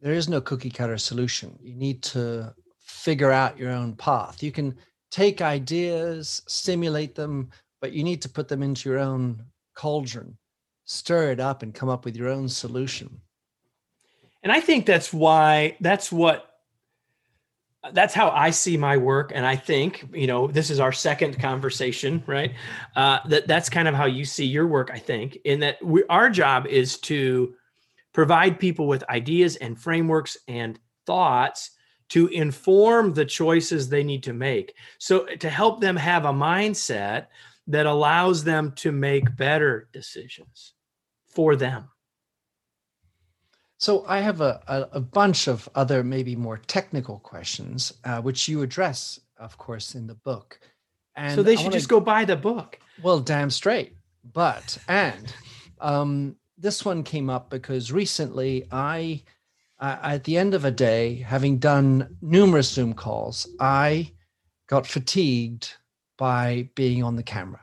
[0.00, 1.58] there is no cookie cutter solution.
[1.60, 4.42] You need to figure out your own path.
[4.42, 4.76] You can
[5.10, 9.42] take ideas, stimulate them, but you need to put them into your own
[9.74, 10.36] cauldron,
[10.84, 13.20] stir it up, and come up with your own solution.
[14.42, 16.53] And I think that's why, that's what,
[17.92, 19.32] that's how I see my work.
[19.34, 22.52] And I think, you know, this is our second conversation, right?
[22.96, 26.04] Uh, that that's kind of how you see your work, I think, in that we,
[26.04, 27.54] our job is to,
[28.14, 31.72] provide people with ideas and frameworks and thoughts
[32.08, 34.74] to inform the choices they need to make.
[34.98, 37.26] So, to help them have a mindset
[37.66, 40.74] that allows them to make better decisions
[41.26, 41.88] for them.
[43.84, 48.48] So, I have a, a, a bunch of other, maybe more technical questions, uh, which
[48.48, 50.58] you address, of course, in the book.
[51.16, 52.78] And so, they should wanna, just go buy the book.
[53.02, 53.94] Well, damn straight.
[54.32, 55.34] But, and,
[55.82, 59.22] um, this one came up because recently I,
[59.78, 64.12] uh, at the end of a day, having done numerous Zoom calls, I
[64.66, 65.74] got fatigued
[66.16, 67.60] by being on the camera.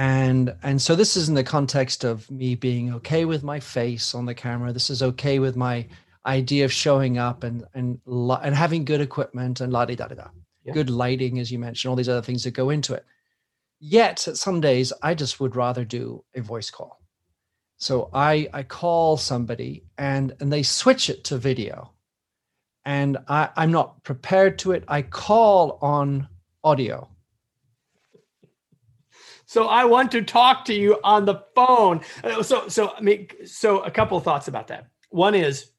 [0.00, 4.14] And and so this is in the context of me being okay with my face
[4.14, 4.72] on the camera.
[4.72, 5.86] This is okay with my
[6.24, 10.14] idea of showing up and and and having good equipment and la di da da
[10.14, 10.28] da.
[10.64, 10.72] Yeah.
[10.72, 13.04] Good lighting, as you mentioned, all these other things that go into it.
[13.78, 17.00] Yet, some days I just would rather do a voice call
[17.80, 21.92] so I I call somebody and and they switch it to video,
[22.84, 24.84] and I I'm not prepared to it.
[24.86, 26.28] I call on
[26.62, 27.08] audio.
[29.50, 32.02] So I want to talk to you on the phone.
[32.22, 34.86] Uh, so so I mean so a couple thoughts about that.
[35.08, 35.72] One is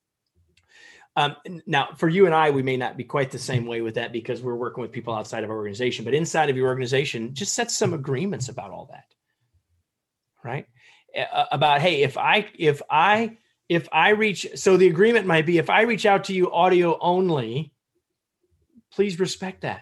[1.15, 3.95] um, now, for you and I, we may not be quite the same way with
[3.95, 6.03] that because we're working with people outside of our organization.
[6.03, 9.05] But inside of your organization, just set some agreements about all that,
[10.43, 10.67] right?
[11.17, 13.37] Uh, about hey if i if i
[13.69, 16.97] if i reach so the agreement might be if i reach out to you audio
[16.99, 17.73] only
[18.93, 19.81] please respect that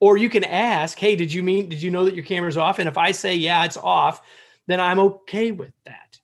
[0.00, 2.78] or you can ask hey did you mean did you know that your camera's off
[2.78, 4.22] and if i say yeah it's off
[4.66, 6.18] then i'm okay with that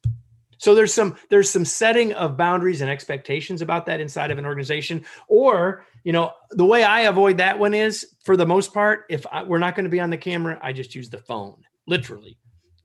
[0.59, 4.47] so there's some there's some setting of boundaries and expectations about that inside of an
[4.47, 9.05] organization or you know the way i avoid that one is for the most part
[9.09, 11.57] if I, we're not going to be on the camera i just use the phone
[11.87, 12.39] literally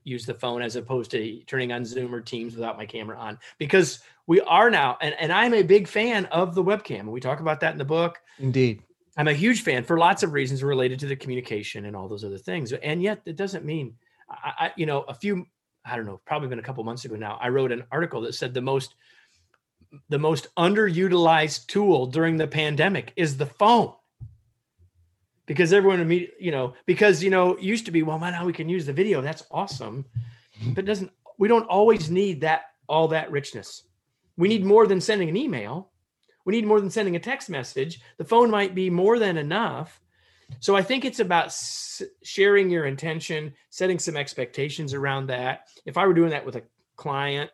[0.04, 3.38] use the phone as opposed to turning on Zoom or Teams without my camera on
[3.58, 7.06] because we are now, and, and I'm a big fan of the webcam.
[7.06, 8.20] We talk about that in the book.
[8.38, 8.82] Indeed.
[9.16, 12.24] I'm a huge fan for lots of reasons related to the communication and all those
[12.24, 12.72] other things.
[12.72, 13.94] And yet it doesn't mean
[14.28, 15.46] I, I you know, a few,
[15.84, 18.34] I don't know, probably been a couple months ago now, I wrote an article that
[18.34, 18.94] said the most
[20.08, 23.92] the most underutilized tool during the pandemic is the phone
[25.44, 28.70] because everyone immediately, you know, because you know, used to be, well, now we can
[28.70, 29.20] use the video.
[29.20, 30.06] That's awesome,
[30.58, 30.72] mm-hmm.
[30.72, 33.82] but doesn't we don't always need that all that richness.
[34.38, 35.91] We need more than sending an email.
[36.44, 38.00] We need more than sending a text message.
[38.18, 40.00] The phone might be more than enough.
[40.60, 45.68] So I think it's about s- sharing your intention, setting some expectations around that.
[45.86, 46.64] If I were doing that with a
[46.96, 47.50] client,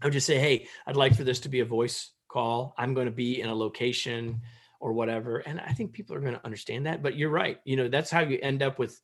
[0.00, 2.74] I would just say, "Hey, I'd like for this to be a voice call.
[2.78, 4.40] I'm going to be in a location
[4.78, 7.02] or whatever." And I think people are going to understand that.
[7.02, 7.58] But you're right.
[7.64, 9.00] You know, that's how you end up with,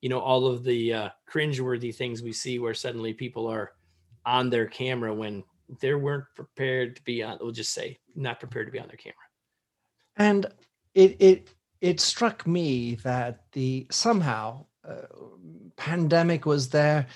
[0.00, 3.72] you know, all of the uh, cringeworthy things we see, where suddenly people are
[4.24, 5.44] on their camera when
[5.80, 7.38] they weren't prepared to be on.
[7.40, 9.16] We'll just say not prepared to be on their camera.
[10.16, 10.46] And
[10.94, 11.48] it it
[11.80, 15.06] it struck me that the somehow uh,
[15.76, 17.06] pandemic was there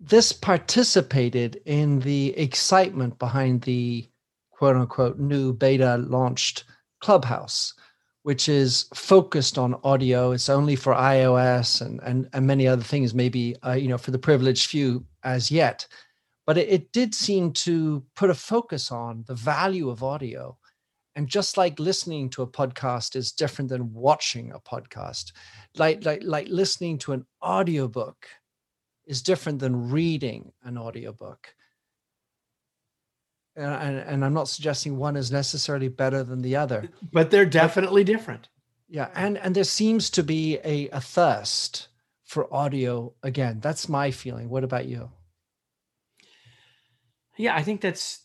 [0.00, 4.08] this participated in the excitement behind the
[4.50, 6.64] quote unquote new beta launched
[7.00, 7.74] clubhouse
[8.22, 13.14] which is focused on audio it's only for ios and and, and many other things
[13.14, 15.86] maybe uh, you know for the privileged few as yet
[16.50, 20.58] but it, it did seem to put a focus on the value of audio.
[21.14, 25.30] And just like listening to a podcast is different than watching a podcast
[25.76, 28.26] like like like listening to an audiobook
[29.06, 31.54] is different than reading an audiobook.
[33.54, 36.90] And, and, and i'm not suggesting one is necessarily better than the other.
[37.12, 38.48] But they're definitely but, different.
[38.88, 41.86] Yeah and and there seems to be a, a thirst
[42.24, 43.60] for audio again.
[43.60, 44.48] That's my feeling.
[44.48, 45.12] What about you
[47.40, 48.20] yeah i think that's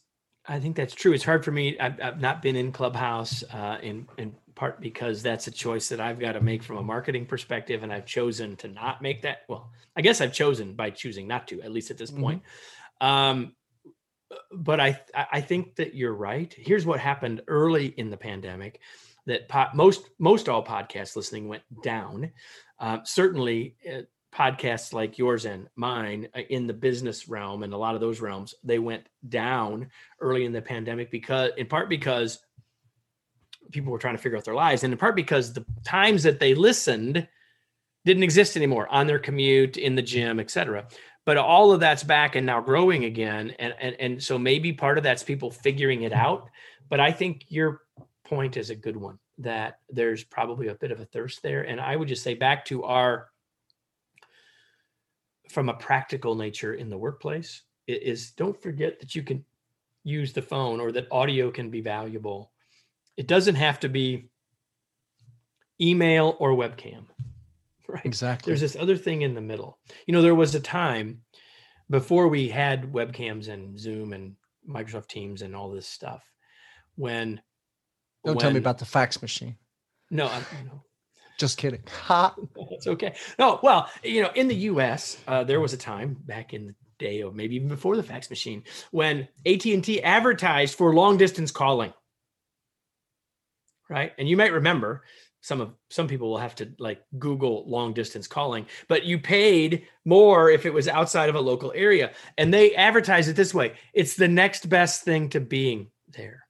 [0.47, 1.13] I think that's true.
[1.13, 1.77] It's hard for me.
[1.79, 5.99] I've, I've not been in Clubhouse uh, in in part because that's a choice that
[5.99, 9.39] I've got to make from a marketing perspective, and I've chosen to not make that.
[9.49, 12.21] Well, I guess I've chosen by choosing not to, at least at this mm-hmm.
[12.21, 12.43] point.
[13.01, 13.55] Um,
[14.51, 16.53] but I I think that you're right.
[16.57, 18.81] Here's what happened early in the pandemic:
[19.25, 22.31] that po- most most all podcast listening went down.
[22.79, 24.01] Uh, certainly, uh,
[24.35, 28.19] podcasts like yours and mine uh, in the business realm and a lot of those
[28.19, 29.87] realms they went down
[30.19, 32.39] early in the pandemic because in part because
[33.71, 36.39] people were trying to figure out their lives and in part because the times that
[36.39, 37.27] they listened
[38.03, 40.85] didn't exist anymore on their commute in the gym etc
[41.25, 44.97] but all of that's back and now growing again and, and and so maybe part
[44.97, 46.49] of that's people figuring it out
[46.89, 47.81] but i think your
[48.25, 51.63] point is a good one that there's probably a bit of a thirst there.
[51.63, 53.27] And i would just say back to our
[55.49, 59.43] from a practical nature in the workplace is don't forget that you can
[60.03, 62.51] use the phone or that audio can be valuable.
[63.17, 64.29] It doesn't have to be
[65.81, 67.05] email or webcam.
[67.87, 68.03] Right.
[68.03, 68.49] Exactly.
[68.49, 69.77] There's this other thing in the middle.
[70.07, 71.21] You know, there was a time
[71.87, 74.35] before we had webcams and Zoom and
[74.67, 76.23] Microsoft Teams and all this stuff
[76.95, 77.39] when
[78.25, 79.55] Don't when, tell me about the fax machine.
[80.09, 80.83] No, I, no.
[81.37, 81.83] Just kidding.
[82.05, 82.35] Ha.
[82.87, 83.15] Okay.
[83.39, 86.75] No, well, you know, in the U.S., uh, there was a time back in the
[86.99, 91.17] day, or maybe even before the fax machine, when AT and T advertised for long
[91.17, 91.93] distance calling.
[93.89, 95.03] Right, and you might remember
[95.41, 99.87] some of some people will have to like Google long distance calling, but you paid
[100.03, 103.73] more if it was outside of a local area, and they advertise it this way:
[103.93, 106.44] it's the next best thing to being there.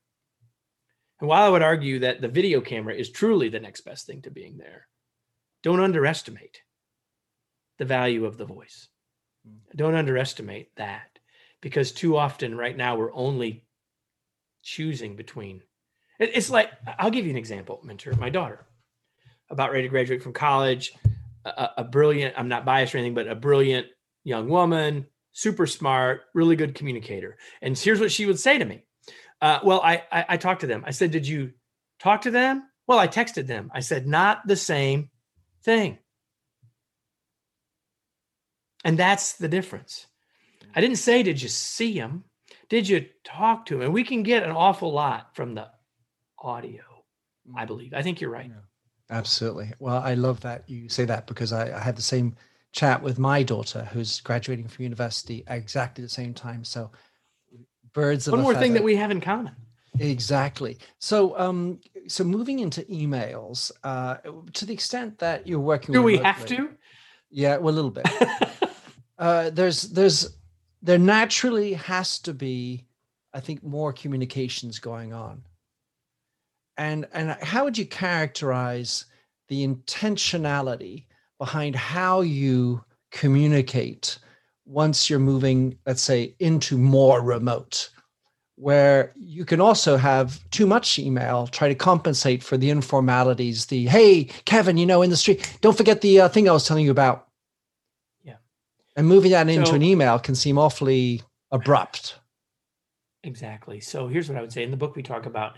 [1.25, 4.21] And while I would argue that the video camera is truly the next best thing
[4.21, 4.87] to being there,
[5.63, 6.61] don't underestimate
[7.79, 8.89] the value of the voice.
[9.43, 9.55] Hmm.
[9.75, 11.17] Don't underestimate that
[11.61, 13.65] because too often right now we're only
[14.61, 15.63] choosing between.
[16.19, 18.13] It's like, I'll give you an example, Minter.
[18.13, 18.63] My daughter,
[19.49, 20.93] about ready to graduate from college,
[21.43, 23.87] a, a brilliant, I'm not biased or anything, but a brilliant
[24.25, 27.39] young woman, super smart, really good communicator.
[27.63, 28.83] And here's what she would say to me
[29.45, 30.83] uh, well, I, I I talked to them.
[30.87, 31.53] I said, "Did you
[31.99, 33.71] talk to them?" Well, I texted them.
[33.73, 35.09] I said, "Not the same
[35.63, 35.99] thing."
[38.83, 40.07] And that's the difference.
[40.75, 42.23] I didn't say, "Did you see him?"
[42.69, 43.81] Did you talk to him?
[43.81, 45.67] And we can get an awful lot from the
[46.39, 46.81] audio.
[47.55, 47.67] I mm.
[47.67, 47.93] believe.
[47.93, 48.49] I think you're right.
[48.49, 49.73] Yeah, absolutely.
[49.79, 52.35] Well, I love that you say that because I, I had the same
[52.71, 56.63] chat with my daughter who's graduating from university exactly the same time.
[56.63, 56.91] So
[57.95, 58.63] birds one more feather.
[58.63, 59.55] thing that we have in common.
[59.99, 60.77] Exactly.
[60.99, 64.17] So um so moving into emails uh
[64.53, 66.69] to the extent that you're working do we have to?
[67.31, 68.07] Yeah well a little bit.
[69.17, 70.35] Uh there's there's
[70.81, 72.85] there naturally has to be
[73.33, 75.41] i think more communications going on.
[76.77, 79.05] And and how would you characterize
[79.47, 81.05] the intentionality
[81.37, 84.19] behind how you communicate
[84.65, 87.89] once you're moving, let's say, into more remote,
[88.55, 93.85] where you can also have too much email, try to compensate for the informalities, the,
[93.85, 96.85] hey, Kevin, you know, in the street, don't forget the uh, thing I was telling
[96.85, 97.27] you about.
[98.23, 98.37] Yeah.
[98.95, 102.15] And moving that into so, an email can seem awfully abrupt.
[103.23, 103.79] exactly.
[103.79, 105.57] So here's what I would say in the book we talk about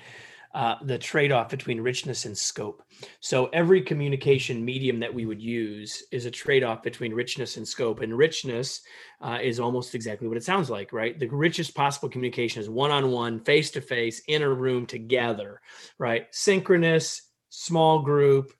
[0.57, 2.81] uh, the trade-off between richness and scope.
[3.19, 8.01] So every communication medium that we would use is a trade-off between richness and scope.
[8.01, 8.81] And richness
[9.21, 11.19] uh, is almost exactly what it sounds like, right?
[11.19, 15.61] The richest possible communication is one-on-one, face-to-face, in a room together,
[15.99, 16.25] right?
[16.31, 18.51] Synchronous, small group.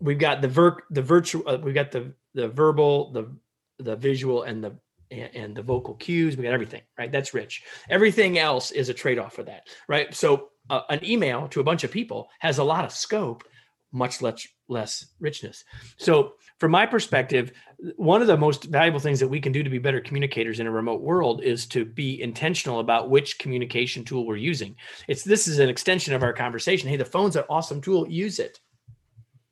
[0.00, 1.46] We've got the ver- the virtual.
[1.46, 3.36] Uh, we've got the the verbal, the
[3.78, 4.72] the visual, and the
[5.10, 6.36] and, the vocal cues.
[6.36, 7.10] We got everything, right?
[7.10, 7.62] That's rich.
[7.90, 10.14] Everything else is a trade-off for that, right?
[10.14, 13.44] So an email to a bunch of people has a lot of scope,
[13.92, 15.64] much less less richness.
[15.96, 17.52] So, from my perspective,
[17.96, 20.66] one of the most valuable things that we can do to be better communicators in
[20.66, 24.74] a remote world is to be intentional about which communication tool we're using.
[25.06, 26.88] It's this is an extension of our conversation.
[26.88, 28.08] Hey, the phone's an awesome tool.
[28.08, 28.60] Use it.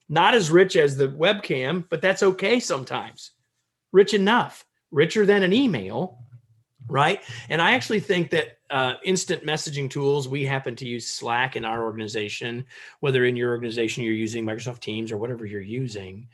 [0.08, 3.32] Not as rich as the webcam, but that's okay sometimes.
[3.92, 6.18] Rich enough, richer than an email,
[6.88, 7.22] right?
[7.48, 11.64] And I actually think that uh, instant messaging tools, we happen to use Slack in
[11.64, 12.64] our organization,
[13.00, 16.28] whether in your organization you're using Microsoft Teams or whatever you're using.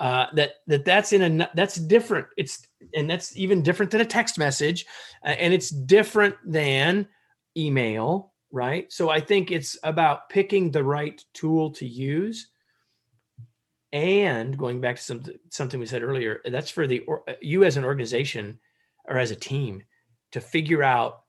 [0.00, 2.26] Uh, that that that's in a that's different.
[2.36, 4.86] It's and that's even different than a text message,
[5.24, 7.08] uh, and it's different than
[7.56, 8.92] email, right?
[8.92, 12.48] So I think it's about picking the right tool to use
[13.94, 17.76] and going back to some, something we said earlier that's for the or, you as
[17.76, 18.58] an organization
[19.04, 19.84] or as a team
[20.32, 21.23] to figure out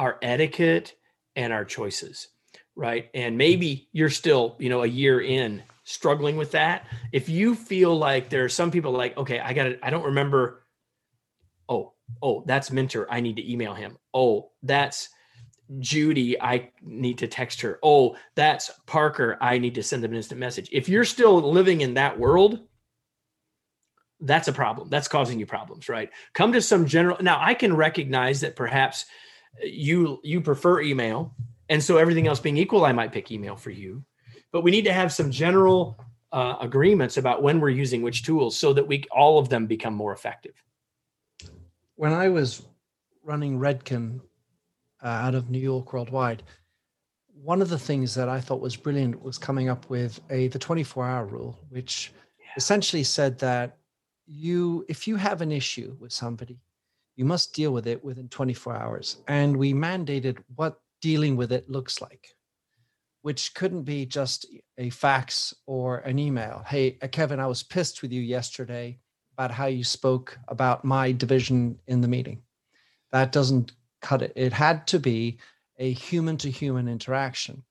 [0.00, 0.94] our etiquette
[1.36, 2.28] and our choices
[2.74, 3.38] right and hmm.
[3.38, 8.30] maybe you're still you know a year in struggling with that if you feel like
[8.30, 10.64] there are some people like okay i got it i don't remember
[11.68, 11.92] oh
[12.22, 13.06] oh that's Minter.
[13.10, 15.10] i need to email him oh that's
[15.80, 20.16] judy i need to text her oh that's parker i need to send them an
[20.16, 22.60] instant message if you're still living in that world
[24.22, 24.90] that's a problem.
[24.90, 26.10] That's causing you problems, right?
[26.34, 27.16] Come to some general.
[27.22, 29.06] Now, I can recognize that perhaps
[29.62, 31.34] you you prefer email,
[31.68, 34.04] and so everything else being equal, I might pick email for you.
[34.52, 38.56] But we need to have some general uh, agreements about when we're using which tools,
[38.56, 40.54] so that we all of them become more effective.
[41.96, 42.62] When I was
[43.22, 44.20] running Redken
[45.02, 46.42] uh, out of New York Worldwide,
[47.42, 50.58] one of the things that I thought was brilliant was coming up with a the
[50.58, 52.46] 24 hour rule, which yeah.
[52.56, 53.78] essentially said that
[54.26, 56.60] you if you have an issue with somebody
[57.20, 59.18] you must deal with it within 24 hours.
[59.28, 62.34] And we mandated what dealing with it looks like
[63.22, 64.46] which couldn't be just
[64.78, 66.64] a fax or an email.
[66.66, 68.98] Hey uh, kevin i was pissed with you yesterday
[69.34, 72.40] about how you spoke about my division in the meeting.
[73.12, 74.32] That doesn't cut it.
[74.36, 75.38] It had to be
[75.78, 77.62] a human to human interaction.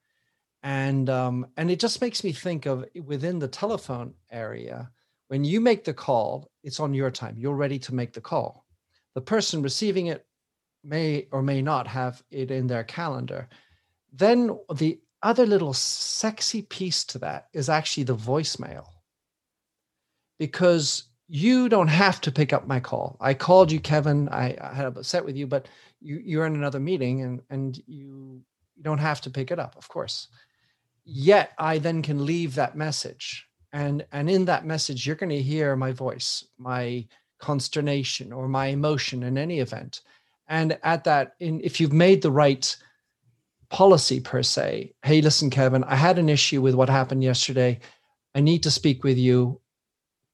[0.62, 4.92] And um, and it just makes me think of within the telephone area
[5.30, 7.36] when you make the call, it's on your time.
[7.38, 8.66] You're ready to make the call.
[9.20, 10.26] The person receiving it
[10.82, 13.50] may or may not have it in their calendar.
[14.14, 18.86] Then the other little sexy piece to that is actually the voicemail.
[20.38, 23.18] Because you don't have to pick up my call.
[23.20, 24.30] I called you, Kevin.
[24.30, 25.68] I, I had a set with you, but
[26.00, 28.42] you, you're in another meeting and, and you,
[28.78, 30.30] you don't have to pick it up, of course.
[31.04, 35.42] Yet I then can leave that message and and in that message you're going to
[35.42, 37.06] hear my voice my
[37.40, 40.02] consternation or my emotion in any event.
[40.48, 42.76] And at that in if you've made the right
[43.70, 47.80] policy per se hey listen kevin i had an issue with what happened yesterday.
[48.36, 49.60] I need to speak with you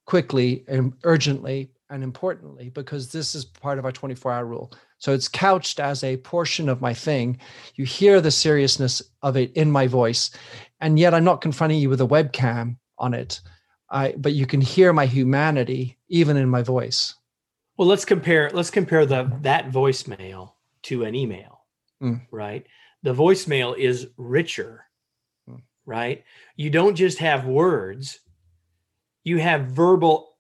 [0.06, 4.74] quickly and urgently and importantly because this is part of our 24 hour rule.
[4.98, 7.38] So it's couched as a portion of my thing.
[7.76, 10.32] You hear the seriousness of it in my voice.
[10.82, 13.42] And yet i'm not confronting you with a webcam on it.
[13.96, 17.16] I but you can hear my humanity even in my voice.
[17.78, 20.52] Well, let's compare let's compare the that voicemail
[20.84, 21.62] to an email.
[22.04, 22.28] Mm.
[22.30, 22.68] Right?
[23.04, 24.84] The voicemail is richer.
[25.50, 25.62] Mm.
[25.86, 26.26] Right?
[26.58, 28.20] You don't just have words.
[29.24, 30.36] You have verbal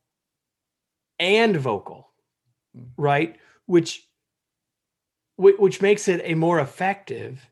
[1.18, 2.10] and vocal.
[2.78, 2.90] Mm.
[2.98, 3.38] Right?
[3.68, 4.06] Which
[5.38, 7.50] which makes it a more effective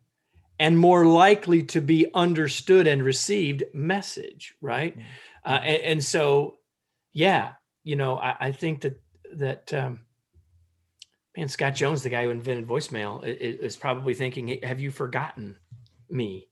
[0.60, 5.08] and more likely to be understood and received message right mm-hmm.
[5.46, 6.58] Uh, and, and, so
[7.14, 9.02] yeah you know i, I think that
[9.36, 10.00] that um,
[11.38, 15.56] man scott jones the guy who invented voicemail is, is probably thinking have you forgotten
[16.10, 16.48] me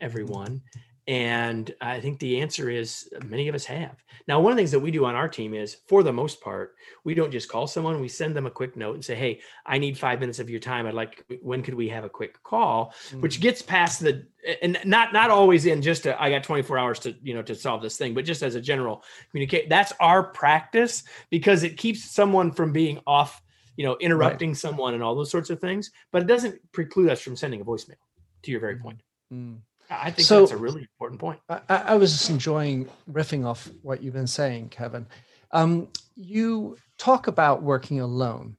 [0.00, 0.62] everyone
[1.08, 4.02] and I think the answer is many of us have.
[4.26, 6.40] Now, one of the things that we do on our team is, for the most
[6.40, 9.40] part, we don't just call someone, we send them a quick note and say, Hey,
[9.64, 10.84] I need five minutes of your time.
[10.84, 12.92] I'd like, when could we have a quick call?
[13.08, 13.20] Mm-hmm.
[13.20, 14.26] Which gets past the,
[14.62, 17.54] and not, not always in just, a, I got 24 hours to, you know, to
[17.54, 19.68] solve this thing, but just as a general communicate.
[19.68, 23.42] That's our practice because it keeps someone from being off
[23.76, 24.56] you know, interrupting right.
[24.56, 25.90] someone and all those sorts of things.
[26.10, 27.96] But it doesn't preclude us from sending a voicemail.
[28.42, 28.82] To your very mm-hmm.
[28.82, 29.00] point.
[29.32, 29.58] Mm.
[29.90, 31.40] I think so, that's a really important point.
[31.48, 35.06] I, I, was just enjoying riffing off what you've been saying, Kevin.
[35.52, 38.56] Um, you talk about working alone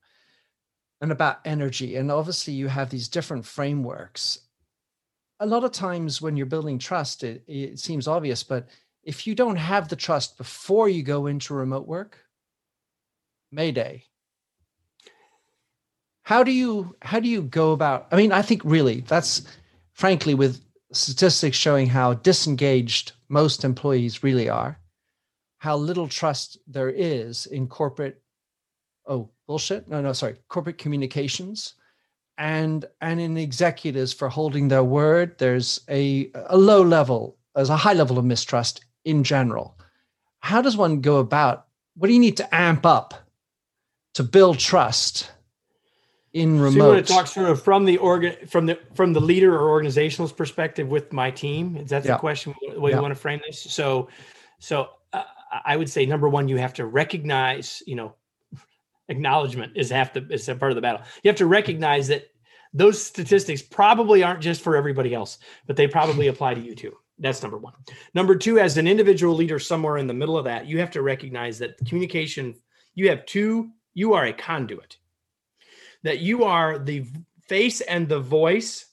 [1.01, 4.39] and about energy, and obviously you have these different frameworks.
[5.39, 8.67] A lot of times when you're building trust, it, it seems obvious, but
[9.03, 12.17] if you don't have the trust before you go into remote work,
[13.51, 14.03] Mayday.
[16.23, 18.07] How do you how do you go about?
[18.11, 19.43] I mean, I think really that's
[19.93, 20.61] frankly with
[20.91, 24.79] statistics showing how disengaged most employees really are,
[25.57, 28.21] how little trust there is in corporate
[29.09, 31.75] oh bullshit no no sorry corporate communications
[32.37, 37.75] and and in executives for holding their word there's a a low level there's a
[37.75, 39.79] high level of mistrust in general.
[40.41, 41.65] How does one go about?
[41.95, 43.15] What do you need to amp up
[44.13, 45.31] to build trust
[46.37, 46.71] in remote?
[46.71, 49.55] So you want to talk sort of from the organ from the from the leader
[49.55, 51.77] or organizational's perspective with my team.
[51.77, 52.17] Is that the yeah.
[52.17, 52.53] question?
[52.73, 52.97] The way yeah.
[52.97, 53.61] you want to frame this?
[53.61, 54.09] So,
[54.59, 55.23] so uh,
[55.65, 57.81] I would say number one, you have to recognize.
[57.87, 58.15] You know,
[59.09, 61.01] acknowledgement is half the is a part of the battle.
[61.23, 62.27] You have to recognize that
[62.73, 66.93] those statistics probably aren't just for everybody else, but they probably apply to you too.
[67.19, 67.73] That's number one.
[68.13, 71.01] Number two, as an individual leader somewhere in the middle of that, you have to
[71.01, 72.53] recognize that communication,
[72.93, 74.97] you have two, you are a conduit,
[76.03, 77.05] that you are the
[77.47, 78.85] face and the voice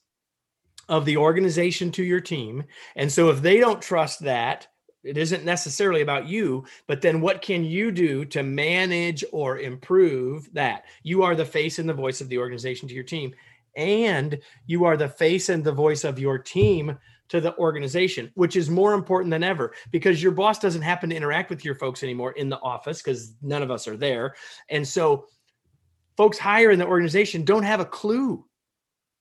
[0.88, 2.64] of the organization to your team.
[2.96, 4.68] And so if they don't trust that,
[5.02, 10.52] it isn't necessarily about you, but then what can you do to manage or improve
[10.54, 10.84] that?
[11.02, 13.34] You are the face and the voice of the organization to your team.
[13.76, 16.98] And you are the face and the voice of your team
[17.28, 21.16] to the organization, which is more important than ever because your boss doesn't happen to
[21.16, 24.34] interact with your folks anymore in the office because none of us are there.
[24.68, 25.26] And so
[26.16, 28.44] folks higher in the organization don't have a clue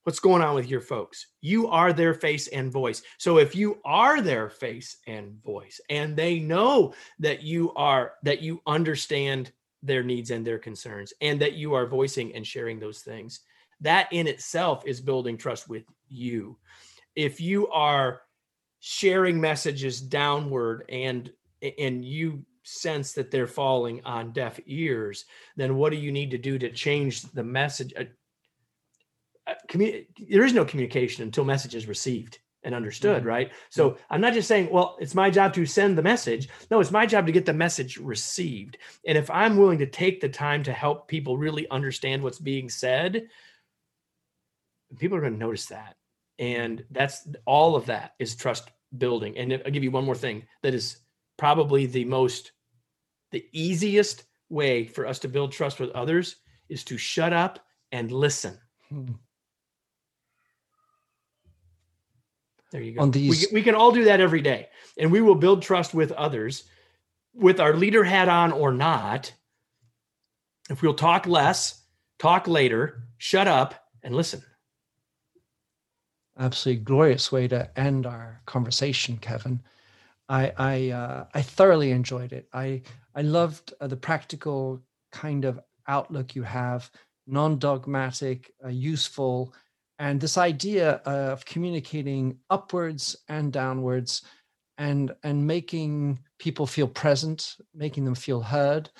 [0.04, 1.28] what's going on with your folks.
[1.40, 3.02] You are their face and voice.
[3.18, 8.42] So if you are their face and voice and they know that you are that
[8.42, 13.00] you understand their needs and their concerns and that you are voicing and sharing those
[13.00, 13.40] things,
[13.80, 16.56] that in itself is building trust with you
[17.16, 18.22] if you are
[18.80, 21.32] sharing messages downward and
[21.78, 25.24] and you sense that they're falling on deaf ears
[25.56, 28.04] then what do you need to do to change the message uh,
[29.46, 33.28] uh, commu- there is no communication until message is received and understood mm-hmm.
[33.28, 34.00] right so mm-hmm.
[34.10, 37.06] i'm not just saying well it's my job to send the message no it's my
[37.06, 40.72] job to get the message received and if i'm willing to take the time to
[40.72, 43.28] help people really understand what's being said
[44.98, 45.96] people are going to notice that
[46.38, 49.36] and that's all of that is trust building.
[49.36, 50.98] And I'll give you one more thing that is
[51.36, 52.52] probably the most,
[53.34, 56.36] the easiest way for us to build trust with others
[56.68, 57.58] is to shut up
[57.92, 58.58] and listen.
[58.88, 59.12] Hmm.
[62.72, 63.02] There you go.
[63.02, 63.48] On these...
[63.50, 64.68] we, we can all do that every day,
[64.98, 66.64] and we will build trust with others
[67.34, 69.32] with our leader hat on or not.
[70.70, 71.82] If we'll talk less,
[72.18, 74.42] talk later, shut up, and listen
[76.38, 79.62] absolutely glorious way to end our conversation, Kevin.
[80.28, 82.48] I I uh, I thoroughly enjoyed it.
[82.52, 82.82] I
[83.14, 86.90] I loved uh, the practical kind of outlook you have,
[87.26, 89.54] non-dogmatic, uh, useful,
[89.98, 94.22] and this idea of communicating upwards and downwards,
[94.78, 98.90] and and making people feel present, making them feel heard,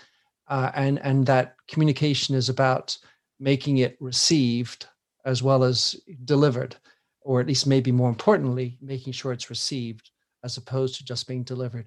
[0.49, 2.97] uh, and and that communication is about
[3.41, 4.87] making it received
[5.25, 6.77] as well as delivered
[7.25, 10.11] or at least maybe more importantly, making sure it's received
[10.45, 11.87] as opposed to just being delivered.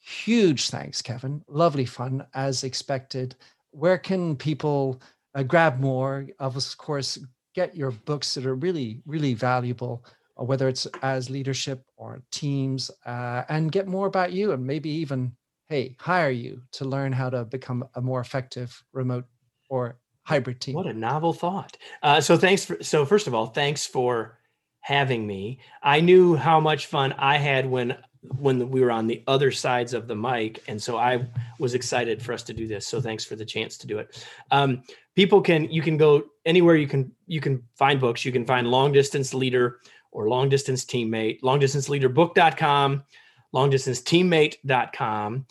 [0.00, 1.42] Huge thanks, Kevin.
[1.48, 3.34] Lovely fun as expected.
[3.70, 5.02] Where can people
[5.34, 6.26] uh, grab more?
[6.38, 7.18] Of course,
[7.54, 10.04] get your books that are really, really valuable,
[10.40, 14.88] uh, whether it's as leadership or teams, uh, and get more about you and maybe
[14.88, 15.32] even,
[15.68, 19.24] hey, hire you to learn how to become a more effective remote
[19.68, 20.74] or hybrid team.
[20.74, 21.76] What a novel thought.
[22.02, 24.38] Uh, so thanks for, so first of all, thanks for
[24.80, 25.58] having me.
[25.82, 29.94] I knew how much fun I had when when we were on the other sides
[29.94, 31.26] of the mic, and so I
[31.58, 32.86] was excited for us to do this.
[32.86, 34.26] So thanks for the chance to do it.
[34.50, 34.82] Um,
[35.14, 38.24] people can you can go anywhere you can you can find books.
[38.24, 39.80] You can find Long Distance Leader
[40.12, 43.04] or Long Distance Teammate, Long Distance Leader Book.com,
[43.52, 45.46] Long Distance Teammate.com.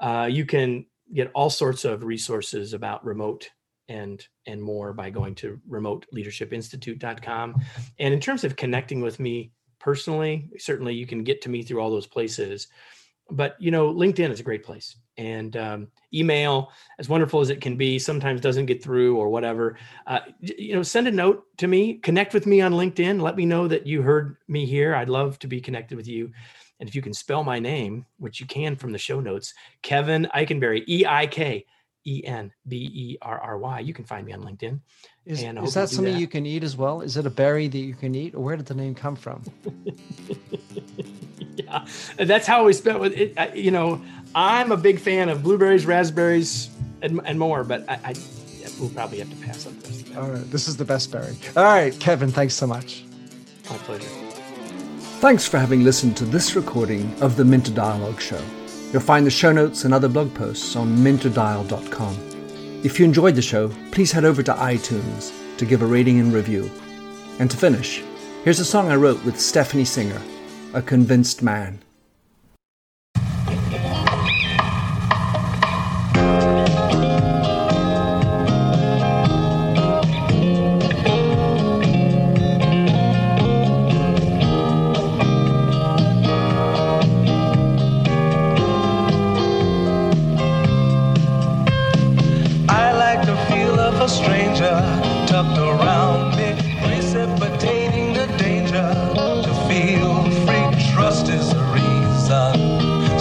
[0.00, 3.50] Uh, you can get all sorts of resources about remote
[3.88, 7.62] and and more by going to remoteleadershipinstitute.com.
[7.98, 9.52] And in terms of connecting with me
[9.82, 12.68] personally, certainly you can get to me through all those places.
[13.32, 17.60] but you know, LinkedIn is a great place, and um, email, as wonderful as it
[17.60, 19.78] can be, sometimes doesn't get through or whatever.
[20.06, 23.20] Uh, you know, send a note to me, connect with me on LinkedIn.
[23.20, 24.94] Let me know that you heard me here.
[24.94, 26.30] I'd love to be connected with you.
[26.80, 30.28] And if you can spell my name, which you can from the show notes, Kevin
[30.34, 31.64] Eikenberry, E I K
[32.04, 33.80] E N B E R R Y.
[33.80, 34.80] You can find me on LinkedIn.
[35.24, 36.20] Is, is that something that.
[36.20, 37.00] you can eat as well?
[37.00, 39.44] Is it a berry that you can eat, or where did the name come from?
[41.56, 41.86] yeah,
[42.18, 43.56] that's how we spent with it.
[43.56, 44.02] You know,
[44.34, 46.70] I'm a big fan of blueberries, raspberries,
[47.02, 48.14] and, and more, but I, I
[48.80, 50.04] we'll probably have to pass on this.
[50.16, 51.36] All right, this is the best berry.
[51.56, 53.04] All right, Kevin, thanks so much.
[53.70, 54.08] My pleasure.
[55.20, 58.42] Thanks for having listened to this recording of the Minter Dialogue Show.
[58.92, 62.14] You'll find the show notes and other blog posts on minterdial.com.
[62.84, 66.32] If you enjoyed the show, please head over to iTunes to give a rating and
[66.32, 66.70] review.
[67.38, 68.02] And to finish,
[68.44, 70.20] here's a song I wrote with Stephanie Singer,
[70.74, 71.78] A Convinced Man.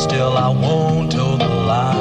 [0.02, 2.01] Still, I won't tell the lie.